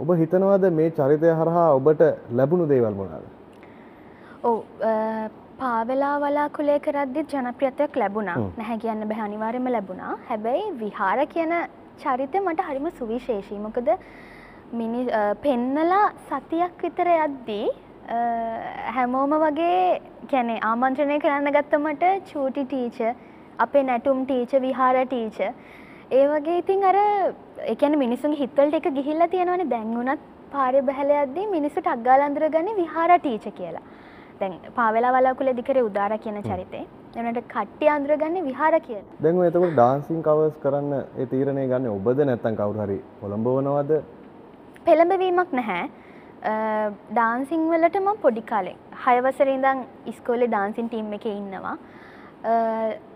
ඔබ 0.00 0.14
හිතනවාද 0.22 0.70
මේ 0.78 0.90
චරිතය 0.92 1.34
හරහා 1.40 1.68
ඔබට 1.78 2.02
ලැබුණු 2.38 2.68
දේවල් 2.68 2.94
මොනවාද? 3.00 3.24
ඔව් 4.44 4.56
පාවෙලා 5.60 6.16
වලාකුලේ 6.22 6.80
කරද්දි 6.86 7.28
ජනප්‍රියත්වයක් 7.32 8.00
ලැබුණා. 8.02 8.38
නැහැ 8.58 8.78
කියන්න 8.84 9.08
බැහැ 9.10 9.28
අනිවාර්යයෙන්ම 9.30 9.72
ලැබුණා 9.76 10.14
හැබැයි 10.30 10.72
විහාර 10.82 11.20
කියන 11.34 11.54
චරිතය 12.02 12.40
මට 12.40 12.68
හරිම 12.68 12.90
සුවිශේෂී 12.98 13.62
මොකද 13.66 13.88
මිනි 14.72 15.00
පෙන්නලා 15.44 16.02
සතියක් 16.28 16.82
විතර 16.84 17.08
යද්දී 17.16 17.66
හැමෝම 18.96 19.32
වගේ 19.44 20.00
කැනෙ 20.30 20.54
ආමන්ත්‍රණය 20.62 21.18
කරන්න 21.24 21.52
ගත්තමට 21.56 22.04
චූටි 22.30 22.64
ටීච 22.64 22.98
අපේ 23.58 23.84
නැටුම් 23.88 24.20
ටීච 24.26 24.52
විහාර 24.66 24.98
ටීච 25.04 25.40
ඒ 26.10 26.26
වගේ 26.32 26.58
ඉතින් 26.60 26.84
අර 26.90 26.98
එකන 27.74 27.98
මිනිසුන් 28.04 28.36
හිත්වලට 28.42 28.78
එක 28.80 28.86
ගිහිල්ලා 28.98 29.32
තියෙනවනේ 29.34 29.70
දැන්වුනත් 29.74 30.22
පාරය 30.54 30.82
බැහැල 30.82 31.10
යද්දී 31.16 31.48
මිනිස්සුට 31.56 31.90
අග්ගාල 31.94 32.26
අඳුරගන්නේ 32.28 32.78
විහාර 32.78 33.10
ටීච 33.16 33.50
කියලා. 33.58 33.84
දැන් 34.40 34.56
පාවෙලා 34.78 35.12
වලාකුලේ 35.16 35.56
දිකරේ 35.58 35.86
උදාර 35.88 36.12
කියන 36.24 36.40
චරිතේ. 36.48 36.84
එනට 37.16 37.42
කට්ටිය 37.48 37.90
අඳුරගන්නේ 37.96 38.46
විහාර 38.48 38.80
කියලා. 38.86 39.18
දැන් 39.22 39.42
එතකොට 39.48 39.74
ඩාන්සින් 39.74 40.22
කවර්ස් 40.22 40.56
කරන්න 40.64 40.96
ඒ 40.96 41.26
තීරණය 41.26 41.68
ගන්න 41.72 41.92
ඔබද 41.92 42.24
නැත්නම් 42.24 42.58
කවුරු 42.62 42.86
හරි 42.86 42.98
පොළඹවනවද? 43.20 44.02
පෙළඹවීමක් 44.90 45.56
නැහැ. 45.60 45.82
ඩාන්සිං 47.16 47.64
වලට 47.72 47.96
මම 48.00 48.20
පොඩි 48.22 48.42
කාලේ 48.52 48.76
හය 49.06 49.16
වසරේ 49.26 49.56
ඉඳන් 49.58 49.82
ඉස්කෝලේ 50.12 50.52
ඩාන්සින් 50.52 50.86
ටීම් 50.92 51.10
එකේ 51.18 51.34
ඉන්නවා. 51.40 51.76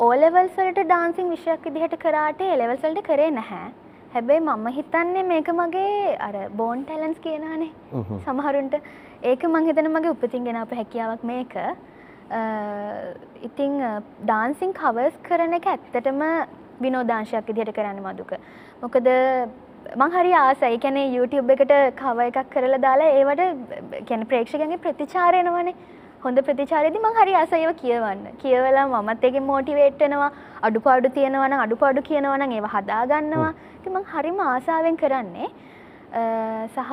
ඕ 0.05 0.11
ලෙවල්ස් 0.23 0.59
වලට 0.59 0.85
ඩාන්සින් 0.91 1.33
විෂයක් 1.35 1.65
විදිහට 1.69 1.97
කරාට 2.05 2.45
ඒ 2.49 2.59
ලෙවල්ස් 2.63 2.85
වලට 2.87 3.09
කරේ 3.09 3.31
නැහැ. 3.39 3.71
හැබැයි 4.15 4.43
මම 4.43 4.67
හිතන්නේ 4.79 5.25
මේක 5.31 5.49
මගේ 5.61 6.17
අර 6.27 6.37
බෝන් 6.61 6.85
ටැලන්ට්ස් 6.85 7.25
කියනවනේ. 7.25 7.71
හ්ම්. 7.95 8.21
සමහරුන්ට 8.27 8.77
ඒක 9.31 9.49
මං 9.49 9.71
හිතන 9.71 9.91
මගේ 9.97 10.15
උපතින් 10.17 10.45
ගෙන 10.49 10.61
අප 10.65 10.75
හැකියාවක් 10.81 11.25
මේක 11.33 11.57
ඉතිං 13.49 13.81
ඩාන්සිං 14.29 14.77
කවර්ස් 14.81 15.17
කරන 15.29 15.59
එක 15.61 15.67
ඇත්තටම 15.73 16.23
විනෝදාංශයක් 16.85 17.51
විදිහට 17.51 17.77
කරන්න 17.79 18.01
මදුක 18.05 18.33
මොකද 18.83 19.09
මං 19.97 20.11
හරි 20.17 20.33
ආසයි. 20.35 20.79
කැනේ 20.79 21.09
YouTube 21.17 21.53
එකට 21.55 21.75
කව 22.01 22.29
එකක් 22.29 22.39
කරලා 22.55 22.81
දාලා 22.87 23.11
ඒවට 23.19 23.43
කැන 24.09 24.25
ප්‍රේක්ෂකගේ 24.31 24.79
ප්‍රතිචාරයනවනේ 24.87 25.75
හොඳ 26.25 26.39
ප්‍රතිචාරයේදී 26.49 27.03
මං 27.07 27.19
හරි 27.21 27.35
ආසයිව 27.41 27.73
කියවන්න. 27.83 28.21
කියවලා 28.43 28.87
මමත් 28.93 29.25
එක 29.31 29.37
මෝටිවේට් 29.51 30.01
වෙනවා. 30.05 30.31
අඩුපාඩු 30.63 31.09
තියෙනවා 31.17 31.49
නම් 31.49 31.61
අඩුපාඩු 31.67 32.03
කියනවා 32.03 32.39
නම් 32.39 32.53
ඒවා 32.59 32.73
හදාගන්නවා 32.77 33.53
ඉතින් 33.79 33.93
මං 33.97 34.05
හරිම 34.13 34.39
ආසාවෙන් 34.47 34.97
කරන්නේ 35.03 35.49
සහ 36.75 36.93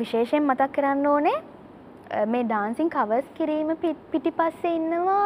විශේෂයෙන් 0.00 0.44
මතක් 0.50 0.72
කරන්න 0.76 1.06
ඕනේ 1.12 1.38
මේ 2.26 2.44
ඩාන්සින් 2.44 2.90
කවර්ස් 2.90 3.28
කිරීම 3.38 3.72
පිටිපස්සේ 4.12 4.74
ඉන්නවා 4.76 5.24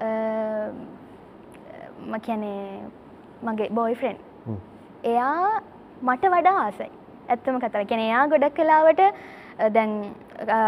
අ, 0.00 0.08
ම 2.06 2.14
කියනේ 2.20 2.62
මගේ 3.44 3.68
බොයිෆ්‍රෙන්් 3.70 4.16
හ්ම්. 4.46 4.56
එයා 5.04 5.60
මට 6.02 6.24
වඩා 6.28 6.56
ආසයි. 6.62 6.90
ඇත්තම 7.28 7.58
කතාව. 7.58 7.86
කියන 7.86 8.00
එයා 8.00 8.26
ගොඩක් 8.28 8.54
කලාවට 8.54 9.00
දැන් 9.72 9.94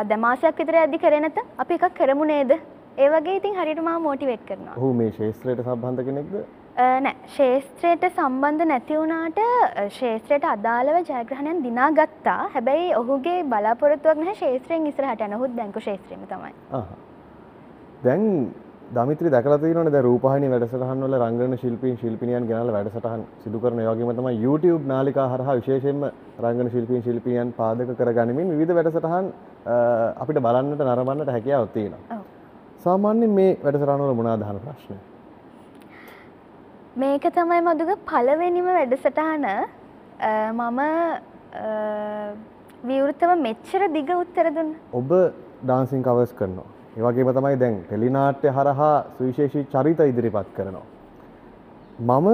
දමාසයක් 0.09 0.59
විතර 0.59 0.77
ඇදදි 0.77 0.99
කරනත 0.99 1.39
අපි 1.59 1.75
එකක් 1.75 1.95
කරමු 1.95 2.25
නේද? 2.25 2.53
ඒ 2.99 3.09
වගේ 3.09 3.37
ඉතින් 3.37 3.55
හරිට 3.55 3.83
මා 3.83 3.99
මෝටිවේට් 3.99 4.47
කරනවා. 4.47 4.77
ඔහු 4.77 4.93
මේ 4.95 5.11
ශේත්‍රයට 5.13 5.63
සම්බන්ධ 5.65 6.05
කෙනෙක්ද? 6.05 6.35
නෑ. 7.01 7.15
ශේස්ත්‍රයට 7.27 8.05
සම්බන්ධ 8.09 8.65
නැති 8.65 8.97
වුණාට 8.97 9.39
අ, 9.39 9.89
ශේත්‍රයට 9.91 10.45
අදාළව 10.45 10.99
ජයග්‍රහණයන් 11.03 11.63
දිනා 11.65 11.91
ගත්තා 11.93 12.41
හැබැයි 12.55 12.95
ඔහුගේ 12.95 13.45
බලාපොරත්තුවක් 13.45 14.35
ශේත්‍රයෙන් 14.35 14.87
ඉස්සරහට 14.87 15.21
යන. 15.21 15.35
ඔහුත් 15.35 15.55
බැංකු 15.57 15.81
ශේත්‍රයම 15.81 16.27
තමයි. 16.27 16.55
දැන් 18.03 18.27
දමිත්‍රි 18.95 19.31
දැකලා 19.33 19.59
තියෙනවනේ 19.63 19.93
දැන් 19.95 20.05
රූපවාහිනී 20.05 20.49
වැඩසටහන් 20.53 21.03
වල 21.05 21.15
රංගන 21.19 21.53
ශිල්පීන් 21.59 21.97
ශිල්පිනියන් 21.99 22.47
ගෙනල්ලා 22.49 22.73
වැඩසටහන් 22.77 23.21
සිදු 23.43 23.59
කරන 23.65 23.83
ඒ 23.83 23.85
වගේම 23.89 24.09
තමයි 24.17 24.33
YouTube 24.45 24.89
නාලිකා 24.93 25.27
හරහා 25.33 25.55
විශේෂයෙන්ම 25.59 26.01
රංගන 26.45 26.71
ශිල්පීන් 26.73 27.05
ශිල්පිනියන් 27.05 27.53
පාදක 27.59 27.93
කරගනිමින් 28.01 28.51
විවිධ 28.53 28.73
වැඩසටහන් 28.79 29.29
අපිට 30.23 30.41
බලන්නට 30.47 30.83
නරඹන්නට 30.87 31.31
හැකියාවක් 31.35 31.71
තියෙනවා. 31.77 32.17
ඔව්. 32.17 32.25
සාමාන්‍යයෙන් 32.87 33.37
මේ 33.39 33.53
වැඩසටහන 33.63 34.03
වල 34.05 34.19
මොනවාද 34.23 34.43
අහන 34.49 34.59
ප්‍රශ්න? 34.65 34.99
මේක 36.97 37.31
තමයි 37.39 37.61
මදුක 37.69 37.95
පළවෙනිම 38.11 38.73
වැඩසටහන 38.73 39.49
මම 40.59 40.83
විවෘතව 42.85 43.39
මෙච්චර 43.47 43.89
දිග 43.97 44.13
උත්තර 44.19 44.53
දුන්න 44.59 44.77
ඔබ 44.95 45.17
ඩාන්සින් 45.63 46.03
කවර්ස් 46.03 46.35
කරනවා. 46.35 46.69
ඒ 46.97 47.03
වගේම 47.05 47.29
තමයි 47.37 47.57
දැන් 47.63 47.77
ටෙලිනාට්‍ය 47.83 48.49
හරහා 48.57 48.95
සුවිශේෂී 49.17 49.69
චරිත 49.73 50.01
ඉදිරිපත් 50.11 50.49
කරනවා. 50.57 50.87
මම 52.09 52.27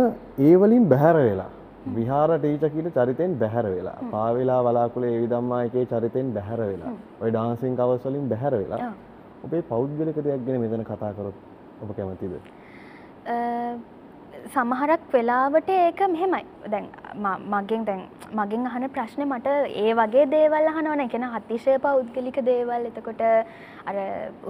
ඒ 0.46 0.54
වලින් 0.62 0.84
බැහැර 0.92 1.16
වෙලා 1.28 1.50
විහාර 1.96 2.30
ටීචර් 2.34 2.70
කියන 2.74 2.88
චරිතෙන් 2.96 3.34
බැහැර 3.42 3.66
වෙලා 3.74 3.98
පාවෙලා 4.12 4.60
වලාකුලේ 4.66 5.10
ඒ 5.14 5.20
විදම්මා 5.24 5.60
එකේ 5.66 5.84
චරිතෙන් 5.92 6.28
බැහැර 6.36 6.60
වෙලා 6.70 6.92
ඔය 7.22 7.30
ඩාන්සින් 7.30 7.76
කවර්ස් 7.80 8.06
වලින් 8.06 8.28
බැහැර 8.32 8.54
වෙලා. 8.62 8.92
ඔබේ 9.44 9.62
පෞද්ගලික 9.72 10.18
දෙයක් 10.26 10.40
ගැන 10.46 10.60
මෙතන 10.62 10.84
කතා 10.90 11.12
කරොත් 11.16 11.36
ඔබ 11.82 11.90
කැමතිද? 11.96 12.32
සමහරක් 14.54 15.02
වෙලාවට 15.14 15.68
ඒක 15.76 16.00
මෙහෙමයි 16.14 16.44
දැන් 16.72 16.86
මගෙන් 17.52 17.84
දැන් 17.88 18.02
මගෙන් 18.34 18.66
අහන 18.66 18.88
ප්‍රශ්න 18.94 19.22
මට 19.26 19.46
ඒ 19.82 19.94
වගේ 19.94 20.26
දේවල් 20.34 20.68
අහනවන. 20.72 21.00
එකෙන 21.00 21.24
අතිශය 21.38 21.78
පෞද්ගලික 21.78 22.38
දේවල්. 22.50 22.86
එතකොට 22.90 23.22
අර 23.86 23.96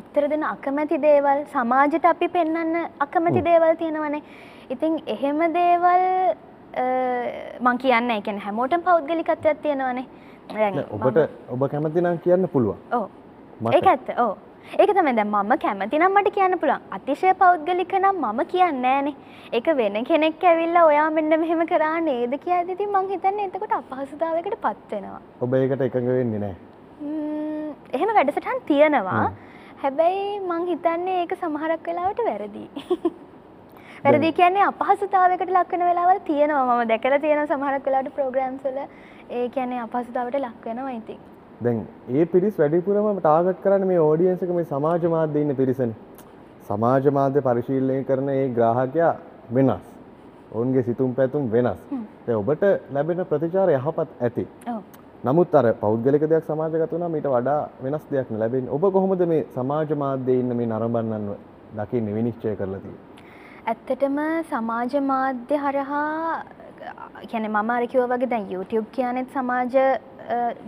උත්තර 0.00 0.28
දෙන 0.32 0.42
අකමැති 0.42 0.98
දේවල් 1.06 1.44
සමාජයට 1.54 2.06
අපි 2.12 2.28
පෙන්වන්න 2.28 2.88
අකමැති 3.00 3.44
දේවල් 3.50 3.76
තියෙනවනේ. 3.82 4.22
ඉතින් 4.70 4.98
එහෙම 5.06 5.40
දේවල් 5.58 6.04
මං 7.60 7.78
කියන්න 7.84 8.10
එකන 8.18 8.38
හැමෝටම 8.46 8.82
පෞද්ගලිකත්වයක් 8.88 9.62
තියෙනවනේ. 9.62 10.06
ඔබට 10.96 11.18
ඔබ 11.50 11.68
කැමති 11.70 12.00
නම් 12.00 12.18
කියන්න 12.24 12.48
පුළුවන්. 12.48 12.78
ඕ 12.92 13.06
ඒක 13.72 13.86
ඇත්ත. 13.92 14.08
ඕ 14.18 14.36
ඒක 14.74 14.90
තමයි 14.90 15.12
දැන් 15.18 15.30
මම 15.30 15.52
කැමති 15.64 15.98
නම් 15.98 16.16
මට 16.18 16.32
කියන්න 16.36 16.58
පුළුවන්. 16.62 16.82
අතිශය 16.96 17.32
පෞද්ගලික 17.42 17.92
නම් 17.98 18.16
මම 18.22 18.40
කියන්නේ 18.52 18.82
නෑනේ 18.84 19.14
ඒක 19.52 19.68
වෙන 19.80 19.98
කෙනෙක් 20.04 20.44
ඇවිල්ලා 20.50 20.84
ඔයා 20.90 21.08
මෙන්න 21.16 21.34
මෙහෙම 21.42 21.62
කරා 21.72 22.00
නේද 22.06 22.34
කියද්දි 22.44 22.74
ඉතින් 22.76 22.90
මං 22.92 23.10
හිතන්නේ 23.12 23.46
එතකොට 23.48 23.74
අපහසුතාවයකට 23.78 24.56
පත් 24.64 24.90
වෙනවා. 24.92 25.20
ඔබ 25.40 25.54
ඒකට 25.58 25.84
එකඟ 25.88 26.10
වෙන්නේ 26.18 26.40
නැහැ. 26.44 26.56
ම්ම්, 27.00 27.70
එහෙම 27.92 28.14
වැඩසටහන් 28.18 28.60
තියෙනවා. 28.70 29.22
හැබැයි 29.84 30.26
මං 30.40 30.66
හිතන්නේ 30.72 31.16
ඒක 31.22 31.36
සමහරක් 31.42 31.86
වෙලාවට 31.92 32.24
වැරදි. 32.30 32.64
වැරදි 34.04 34.32
කියන්නේ 34.40 34.66
අපහසුතාවයකට 34.72 35.54
ලක්වන 35.58 35.86
වෙලාවල් 35.90 36.20
තියෙනවා. 36.30 36.76
මම 36.76 36.88
දැකලා 36.92 37.22
තියෙන 37.24 37.46
සමහරක් 37.46 37.86
වෙලාවට 37.90 38.14
ප්‍රෝග්‍රෑම්ස් 38.18 38.68
වල 38.68 38.82
ඒ 39.30 39.48
කියන්නේ 39.54 39.80
අපහසුතාවට 39.86 40.42
ලක් 40.42 40.70
වෙනවා 40.70 40.98
ඉතින් 40.98 41.20
දැන් 41.64 41.78
ඒ 42.18 42.24
පිරිස් 42.32 42.58
වැඩිපුරම 42.60 43.18
ටාගට් 43.18 43.62
කරන්න 43.64 43.86
මේ 43.90 44.00
ඕඩියන්ස් 44.08 44.42
එක 44.46 44.50
මේ 44.58 44.68
සමාජ 44.72 45.04
මාධ්‍ය 45.14 45.42
ඉන්න 45.44 45.56
පිරිසනේ. 45.60 45.96
සමාජ 46.68 47.06
මාධ්‍ය 47.18 47.40
පරිශීලනය 47.48 47.96
කරන 48.10 48.28
ඒ 48.34 48.44
ග්‍රාහකයා 48.58 49.12
වෙනස්. 49.56 49.86
ඔවුන්ගේ 50.54 50.86
සිතුම් 50.88 51.14
පැතුම් 51.18 51.50
වෙනස්. 51.54 51.80
ඔබට 52.42 52.64
ලැබෙන 52.94 53.24
ප්‍රතිචාර 53.32 53.68
යහපත් 53.78 54.08
ඇති. 54.28 54.46
නමුත් 55.24 55.54
අර 55.58 55.66
පෞද්ගලික 55.82 56.24
දෙයක් 56.32 56.44
සමාජගත 56.50 56.92
වුණාම 56.94 57.16
ඊට 57.18 57.28
වඩා 57.34 57.60
වෙනස් 57.84 58.04
දෙයක් 58.10 58.30
නේ 58.30 58.40
ලැබෙන්නේ. 58.42 58.74
ඔබ 58.76 58.84
කොහොමද 58.96 59.22
මේ 59.32 59.46
සමාජ 59.56 59.94
මාධ්‍යයේ 60.04 60.40
ඉන්න 60.42 60.56
මේ 60.60 60.70
නරඹන්නන්ව 60.72 61.32
දකින්නේ 61.78 62.16
විනිශ්චය 62.18 62.54
කරලා 62.60 62.80
තියෙන්නේ? 62.84 63.04
ඇත්තටම 63.72 64.18
සමාජ 64.52 64.92
මාධ්‍ය 65.12 65.56
හරහා 65.64 66.44
කියන 67.30 67.48
මම 67.48 67.70
අර 67.76 67.82
කිව්වා 67.92 68.10
වගේ 68.12 68.30
දැන් 68.34 68.44
YouTube 68.54 68.86
කියනෙත් 68.98 69.32
සමාජ 69.38 69.74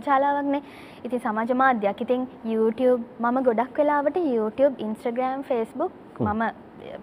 ජාලාවක්නේ. 0.05 0.61
ඉතින් 1.05 1.19
සමාජ 1.27 1.53
මාධ්‍යයක්. 1.61 2.01
ඉතින් 2.05 2.27
YouTube 2.53 3.01
මම 3.19 3.37
ගොඩක් 3.47 3.79
වෙලාවට 3.81 4.17
YouTube, 4.35 4.75
Instagram, 4.87 5.37
Facebook 5.51 5.93
මම 6.19 6.43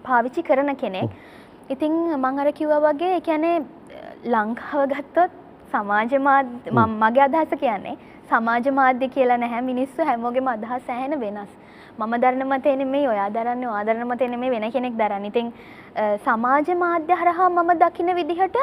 පාවිච්චි 0.07 0.41
කරන 0.49 0.75
කෙනෙක්. 0.83 1.09
ඉතිං 1.75 1.93
මං 2.23 2.39
අර 2.43 2.51
කිව්ව 2.59 2.73
වගේ 2.87 3.13
එකැනේ 3.19 3.55
ලංකාව 4.33 4.83
ගත්තොත් 4.93 5.31
සමාජ 5.71 6.13
මගේ 7.03 7.23
අදහස 7.27 7.53
කියන්නේ 7.63 7.95
සමාජ 8.31 8.65
මාධ්‍ය 8.79 9.07
කියලා 9.15 9.39
නැහැ 9.43 9.63
මිනිස්සු 9.71 10.05
හැමෝගෙම 10.09 10.47
අදහස් 10.55 10.85
සෑහෙන 10.89 11.19
වෙනස්. 11.23 11.51
මම 11.99 12.13
දරන 12.23 12.43
මතය 12.51 12.75
නෙමෙයි 12.81 13.07
ඔයා 13.13 13.29
දරන්නේ 13.35 13.69
ඔයා 13.73 13.85
දරන 13.87 14.07
මතය 14.11 14.27
නෙමෙයි 14.33 14.51
වෙන 14.55 14.65
කෙනෙක් 14.75 14.93
දරන්නේ. 15.01 15.31
ඉතින් 15.31 15.47
සමාජ 16.25 16.67
මාධ්‍ය 16.83 17.13
හරහා 17.21 17.49
මම 17.49 17.71
දකින 17.83 18.09
විදිහට 18.19 18.57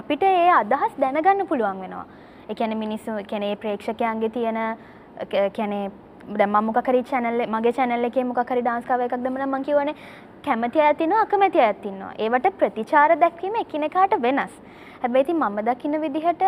අපිට 0.00 0.22
ඒ 0.30 0.50
අදහස් 0.62 0.92
දැනගන්න 1.02 1.46
පුළුවන් 1.50 1.80
වෙනවා. 1.84 2.06
ඒ 2.52 2.58
කියන්නේ 2.60 2.80
මිනිස්සු 2.84 3.18
ඒ 3.18 3.28
කියන්නේ 3.34 3.54
ප්‍රේක්ෂකයන්ගේ 3.64 4.32
තියෙන 4.38 4.58
කැනේ 5.58 5.84
දැන් 6.38 6.50
මම 6.50 6.64
මොකක් 6.66 6.88
හරි 6.88 7.02
channel 7.10 7.40
එක- 7.44 7.52
මගේ 7.54 7.72
channel 7.78 8.04
එකේ 8.08 8.24
මොකක් 8.30 8.50
හරි 8.54 8.62
dance 8.68 8.86
cover 8.90 9.06
එකක් 9.06 9.16
දැම්මම 9.24 9.44
මම 9.46 9.64
කියවනේ 9.68 9.94
කැමති 10.46 10.80
අයත් 10.86 11.00
ඉන්නවා 11.06 11.22
අකමැති 11.26 11.60
අයත් 11.66 11.86
ඉන්නවා. 11.90 12.12
ඒවට 12.24 12.48
ප්‍රතිචාර 12.60 13.08
දැක්වීම 13.22 13.56
එකිනෙකාට 13.64 14.14
වෙනස්. 14.26 14.54
හැබැයි 15.02 15.24
ඉතින් 15.26 15.38
මම 15.44 15.58
දකින 15.68 16.00
විදිහට 16.04 16.44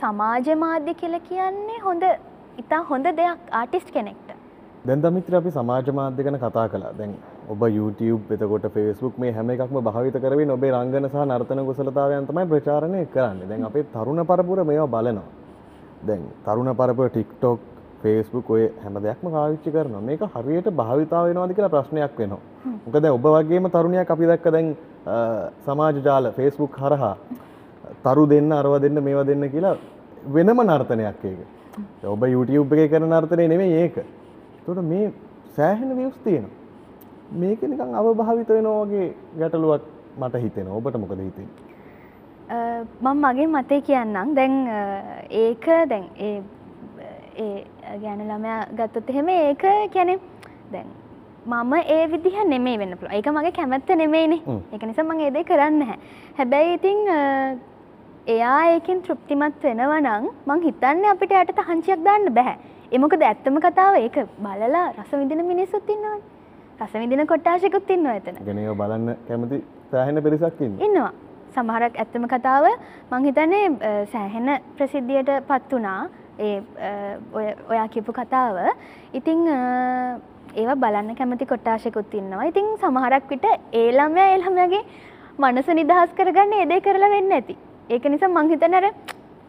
සමාජ 0.00 0.54
මාධ්‍ය 0.64 0.94
කියලා 1.00 1.24
කියන්නේ 1.30 1.80
හොඳ 1.86 2.04
ඉතා 2.62 2.82
හොඳ 2.90 3.06
දෙයක් 3.20 3.50
ආටිස්ට් 3.52 3.90
කෙනෙක්ට. 3.96 4.30
දැන් 4.86 5.02
දමිත්‍ර 5.02 5.36
අපි 5.40 5.50
සමාජ 5.58 5.90
මාධ්‍ය 6.00 6.28
ගැන 6.28 6.40
කතා 6.44 6.66
කළා 6.74 6.92
දැන් 6.98 7.14
ඔබ 7.50 7.62
YouTube 7.68 8.22
එතකොට 8.34 8.66
Facebook 8.74 9.14
මේ 9.18 9.32
හැම 9.32 9.50
එකක්ම 9.50 9.76
භාවිත 9.88 10.16
කරමින් 10.24 10.50
ඔබේ 10.50 10.70
රංගන 10.72 11.06
සහ 11.08 11.16
නර්තන 11.26 11.60
කුසලතාවයන් 11.68 12.26
තමයි 12.28 12.44
ප්‍රචාරණය 12.52 13.00
කරන්නේ. 13.14 13.46
දැන් 13.50 13.64
අපේ 13.64 13.84
තරුණ 13.94 14.22
පරපුර 14.26 14.58
මේවා 14.64 14.86
බලනවා. 14.86 15.26
දැන් 16.06 16.22
තරුණ 16.44 16.70
පරපුර 16.80 17.08
TikTok 17.10 17.58
Facebook 18.02 18.50
ඔය 18.50 18.62
හැම 18.84 18.94
දෙයක්ම 19.02 19.26
පාවිච්චි 19.36 19.70
කරනවා. 19.70 20.00
මේක 20.00 20.20
හරියට 20.34 20.68
භාවිතා 20.80 21.22
වෙනවද 21.26 21.54
කියලා 21.56 21.74
ප්‍රශ්නයක් 21.76 22.12
වෙනවා. 22.18 22.40
මොකද 22.84 23.00
දැන් 23.02 23.14
ඔබ 23.14 23.26
වගේම 23.36 23.66
තරුණයක් 23.70 24.10
අපි 24.10 24.26
දැක්ක 24.26 24.46
දැන් 24.52 24.76
අ, 25.06 25.16
සමාජ 25.66 25.96
ජාල 26.04 26.30
Facebook 26.38 26.72
හරහා 26.76 27.16
තරු 28.04 28.26
දෙන්න 28.26 28.52
අරව 28.52 28.78
දෙන්න 28.80 29.02
මේවා 29.02 29.26
දෙන්න 29.26 29.50
කියලා 29.50 29.76
වෙනම 30.28 30.60
නර්තනයක් 30.62 31.24
ඒක. 31.24 31.40
දැන් 32.00 32.12
ඔබ 32.14 32.22
YouTube 32.28 32.72
එකේ 32.76 32.88
කරන 32.88 33.10
නර්තනය 33.10 33.48
නෙමෙයි 33.48 33.74
ඒක. 33.82 33.96
එතකොට 34.60 34.82
මේ 34.84 35.12
සෑහෙන 35.56 35.96
views 35.98 36.16
තියෙනවා. 36.24 36.58
මේක 37.30 37.62
නිකන් 37.62 37.94
අවභාවිත 37.94 38.48
වෙනවා 38.48 38.86
වගේ 38.86 39.14
ගැටලුවක් 39.38 39.82
මට 40.18 40.42
හිතෙනවා. 40.42 40.76
ඔබට 40.76 40.96
මොකද 40.98 41.18
හිතෙන්නේ? 41.18 41.68
මම 43.00 43.20
මගේ 43.24 43.46
මතේ 43.46 43.80
කියන්නම් 43.80 44.34
දැන් 44.34 44.54
ඒක 45.30 45.66
දැන් 45.90 46.06
ඒ 46.18 46.42
ඒ 47.38 47.64
ගැන 48.02 48.22
ළමයා 48.30 48.66
ගත්තොත් 48.78 49.10
එහෙම 49.10 49.28
ඒක 49.28 49.62
කියන්නේ 49.92 50.18
දැන් 50.72 50.86
මම 51.46 51.72
ඒ 51.96 52.06
විදිහ 52.12 52.36
නෙමෙයි 52.44 52.78
වෙන්න 52.78 52.96
පුළුවන්. 52.98 53.14
ඒක 53.16 53.26
මගේ 53.36 53.52
කැමැත්ත 53.52 53.88
නෙමෙයිනේ. 54.02 54.42
ඒක 54.72 54.82
නිසා 54.82 55.04
මම 55.04 55.20
ඒ 55.20 55.30
දේ 55.34 55.44
කරන්නේ 55.44 55.78
නැහැ. 55.78 55.98
හැබැයි 56.38 56.74
ඉතින් 56.74 56.98
එයා 58.26 58.58
ඒකෙන් 58.72 59.02
තෘප්තිමත් 59.02 59.62
වෙනවා 59.62 60.00
නම් 60.00 60.28
මං 60.46 60.66
හිතන්නේ 60.66 61.10
අපිට 61.14 61.32
යට 61.32 61.54
තහංචියක් 61.62 62.04
දාන්න 62.04 62.34
බෑ. 62.34 62.58
ඒ 62.92 62.98
මොකද 62.98 63.22
ඇත්තම 63.22 63.62
කතාව 63.68 64.02
ඒක 64.02 64.20
බලලා 64.42 64.84
රස 64.98 65.12
විඳින 65.12 65.46
මිනිස්සුත් 65.46 65.90
ඉන්නවනේ. 65.96 66.20
රස 66.80 66.92
විඳින 66.94 67.26
කොට්ටාශිකුත් 67.26 67.90
ඉන්නවා 67.90 68.14
එතන. 68.16 68.36
ගැන 68.44 68.58
ඒවා 68.58 68.78
බලන්න 68.82 69.16
කැමති 69.28 69.58
සෑහෙන 69.90 70.22
පිරිසක් 70.22 70.60
ඉන්නවා. 70.60 70.86
ඉන්නවා 70.86 71.12
සමහරක් 71.54 71.94
ඇත්තම 71.98 72.24
කතාව 72.28 72.64
මං 73.10 73.24
හිතන්නේ 73.24 73.64
සෑහෙන 74.12 74.48
ප්‍රසිද්ධියට 74.76 75.30
පත් 75.48 75.72
වුණා 75.72 76.00
ඒ 76.38 76.56
ඔය 77.70 77.78
කියපු 77.90 78.12
කතාව 78.12 78.56
ඉතිං 79.12 79.40
අ, 79.48 79.58
ඒවා 80.54 80.76
බලන්න 80.78 81.16
කැමති 81.16 81.46
කොට්ටාශයකුත් 81.46 82.14
ඉන්නවා 82.14 82.46
ඉතිං 82.46 82.68
සමහරක් 82.78 83.28
විට 83.30 83.46
ඒ 83.72 83.88
ළමයා 83.92 84.28
ඒ 84.28 84.38
ළමයාගේ 84.38 84.82
මනස 85.38 85.68
නිදහස් 85.74 86.14
කරගන්න 86.16 86.52
ඒ 86.54 86.66
දේ 86.66 86.80
කරලා 86.80 87.10
වෙන්න 87.10 87.32
ඇති 87.32 87.56
ඒක 87.90 88.04
නිසා 88.06 88.28
මං 88.30 88.50
හිතන්නේ 88.50 88.80
අර 88.82 88.88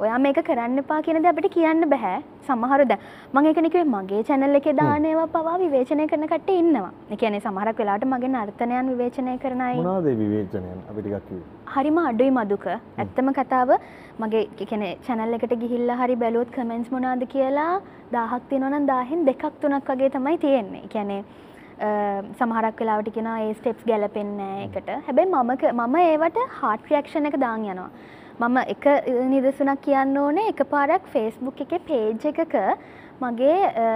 ඔයා 0.04 0.20
මේක 0.26 0.40
කරන්න 0.48 0.82
එපා 0.82 1.00
කියන 1.06 1.20
දේ 1.24 1.32
අපිට 1.32 1.48
කියන්න 1.56 1.86
බෑ. 1.94 2.14
සමහර 2.48 2.86
දැන් 2.92 3.02
මම 3.34 3.48
ඒක 3.50 3.60
නිකුවේ 3.66 3.88
මගේ 3.96 4.22
channel 4.30 4.60
එකේ 4.60 4.76
දාන 4.80 5.06
ඒවා 5.10 5.28
පවා 5.36 5.58
විවේචනය 5.64 6.06
කරන 6.12 6.26
කට්ටිය 6.32 6.62
ඉන්නවා. 6.62 6.92
ඒ 7.12 7.18
කියන්නේ 7.24 7.42
සමහරක් 7.46 7.82
වෙලාවට 7.82 8.08
මගේ 8.14 8.32
නර්තනයන් 8.36 8.90
විවේචනය 8.92 9.36
කරන 9.44 9.62
අය 9.68 9.76
මොනවද 9.82 10.08
ඒ 10.14 10.16
විවේචනයන්? 10.22 10.80
අපි 10.90 11.02
ටිකක් 11.02 11.28
කිව්වේ? 11.28 11.44
හරිම 11.76 12.00
අඩුයි 12.06 12.32
මදුක. 12.38 12.66
ඇත්තම 13.04 13.30
කතාව 13.40 13.76
මගේ 14.24 14.44
කැන 14.72 14.88
චැනල් 15.08 15.38
එකට 15.38 15.54
ගිහිල්ලා 15.66 16.00
හරි 16.02 16.16
බැලුවොත් 16.24 16.56
කමෙන්ස් 16.58 16.90
මොනාද 16.96 17.28
කියලා 17.36 17.70
දාහක් 18.16 18.50
තියෙනවනම් 18.54 18.90
දාහෙන් 18.92 19.30
දෙකක් 19.30 19.46
තුනක් 19.62 19.94
වගේ 19.94 20.10
තමයි 20.18 20.38
තියෙන්නේ. 20.46 20.84
කියැනේ 20.96 21.22
සමහරක් 22.40 22.82
වෙලාවට 22.82 23.14
කෙන 23.14 23.30
ඒ 23.36 23.54
ස්ටෙප්ස් 23.60 23.86
ගැලපෙන්නේ 23.92 24.58
එකට 24.66 24.90
හැබැයි 25.06 25.30
මම 25.30 25.54
මම 25.86 25.96
ඒවට 26.02 26.42
හාට 26.58 26.84
ක්‍රියක්ෂණ 26.88 27.30
එක 27.30 27.38
දාන් 27.46 27.64
යනවා 27.76 27.88
මම 28.40 28.58
එක 28.74 28.86
නිදසුනක් 29.30 29.82
කියන්න 29.82 30.18
ඕනේ. 30.18 30.48
එක 30.50 30.64
පාරක් 30.70 31.04
ෆේස්බුක් 31.14 31.62
එක 31.62 31.74
පේජ් 31.88 32.26
එකක 32.26 32.56
මගේ 33.22 33.58
අ, 33.84 33.88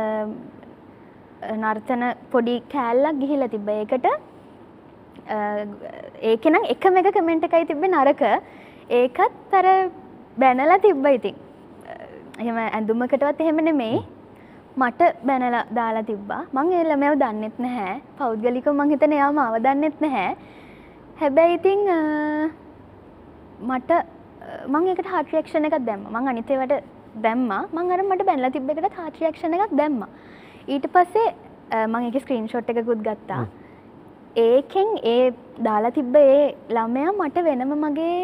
නර්තන 1.56 2.04
පොඩි 2.32 2.56
කෑල්ලක් 2.74 3.20
ගිහිල 3.22 3.48
තිබ්බ. 3.50 3.70
ඒකට 3.70 4.08
ඒකනම් 6.32 6.64
එකම 6.74 6.98
එක 7.02 7.12
කමෙන්ට් 7.14 7.44
එකයි 7.50 7.66
තිබ්බේ 7.72 7.92
නරක. 7.92 8.24
ඒකත් 8.90 9.54
අර 9.54 9.68
බැනලා 10.38 10.78
තිබ්බ 10.80 11.06
ඉතින්. 11.08 11.36
එහෙම 12.40 12.58
ඇඳුමකටවත් 12.58 13.42
එහෙම 13.42 13.64
නෙමෙයි. 13.70 14.04
මට 14.78 15.02
බැනලා 15.28 15.64
දාලා 15.76 16.04
තිබ්බා. 16.04 16.42
මං 16.54 16.72
ඒ 16.74 16.84
ළමයව 16.84 17.16
දන්නෙත් 17.20 17.60
නැහැ. 17.60 18.02
පෞද්ගලිකව 18.20 18.74
මං 18.74 18.90
හිතන්නේ 18.94 19.18
එයාව 19.20 19.34
මාව 19.34 19.56
දන්නෙත් 19.66 20.02
නැහැ. 20.02 20.36
හැබැයි 21.22 21.56
ඉතින් 21.58 21.82
අ, 21.90 22.00
මට 23.70 23.92
අ, 23.92 24.04
මං 24.74 24.88
ඒකට 24.92 25.10
හાર્ට් 25.14 25.32
රියැක්ෂන් 25.34 25.68
එකක් 25.70 25.78
දැම්මා. 25.90 26.14
මං 26.16 26.32
අනිත් 26.32 26.52
ඒවාට 26.56 26.84
දැම්මා. 27.26 27.62
මං 27.76 27.92
අර 27.98 28.02
මට 28.08 28.28
බැනලා 28.30 28.54
තිබ්බ 28.56 28.72
එකට 28.74 28.98
හાર્ට් 29.02 29.20
රියැක්ෂන් 29.22 29.58
එකක් 29.58 29.76
දැම්මා. 29.82 30.10
ඊට 30.74 30.88
පස්සේ 30.96 31.28
මං 31.92 32.10
ඒකේ 32.10 32.26
ස්ක්‍රීන්ෂොට් 32.26 32.74
එකකුත් 32.74 33.06
ගත්තා. 33.08 33.46
ඒකෙන් 34.48 34.90
ඒ 35.14 35.24
දාලා 35.68 35.96
තිබ්බ 36.00 36.16
ඒ 36.22 36.42
ළමයා 36.78 37.16
මට 37.20 37.46
වෙනම 37.48 37.72
මගේ 37.86 38.18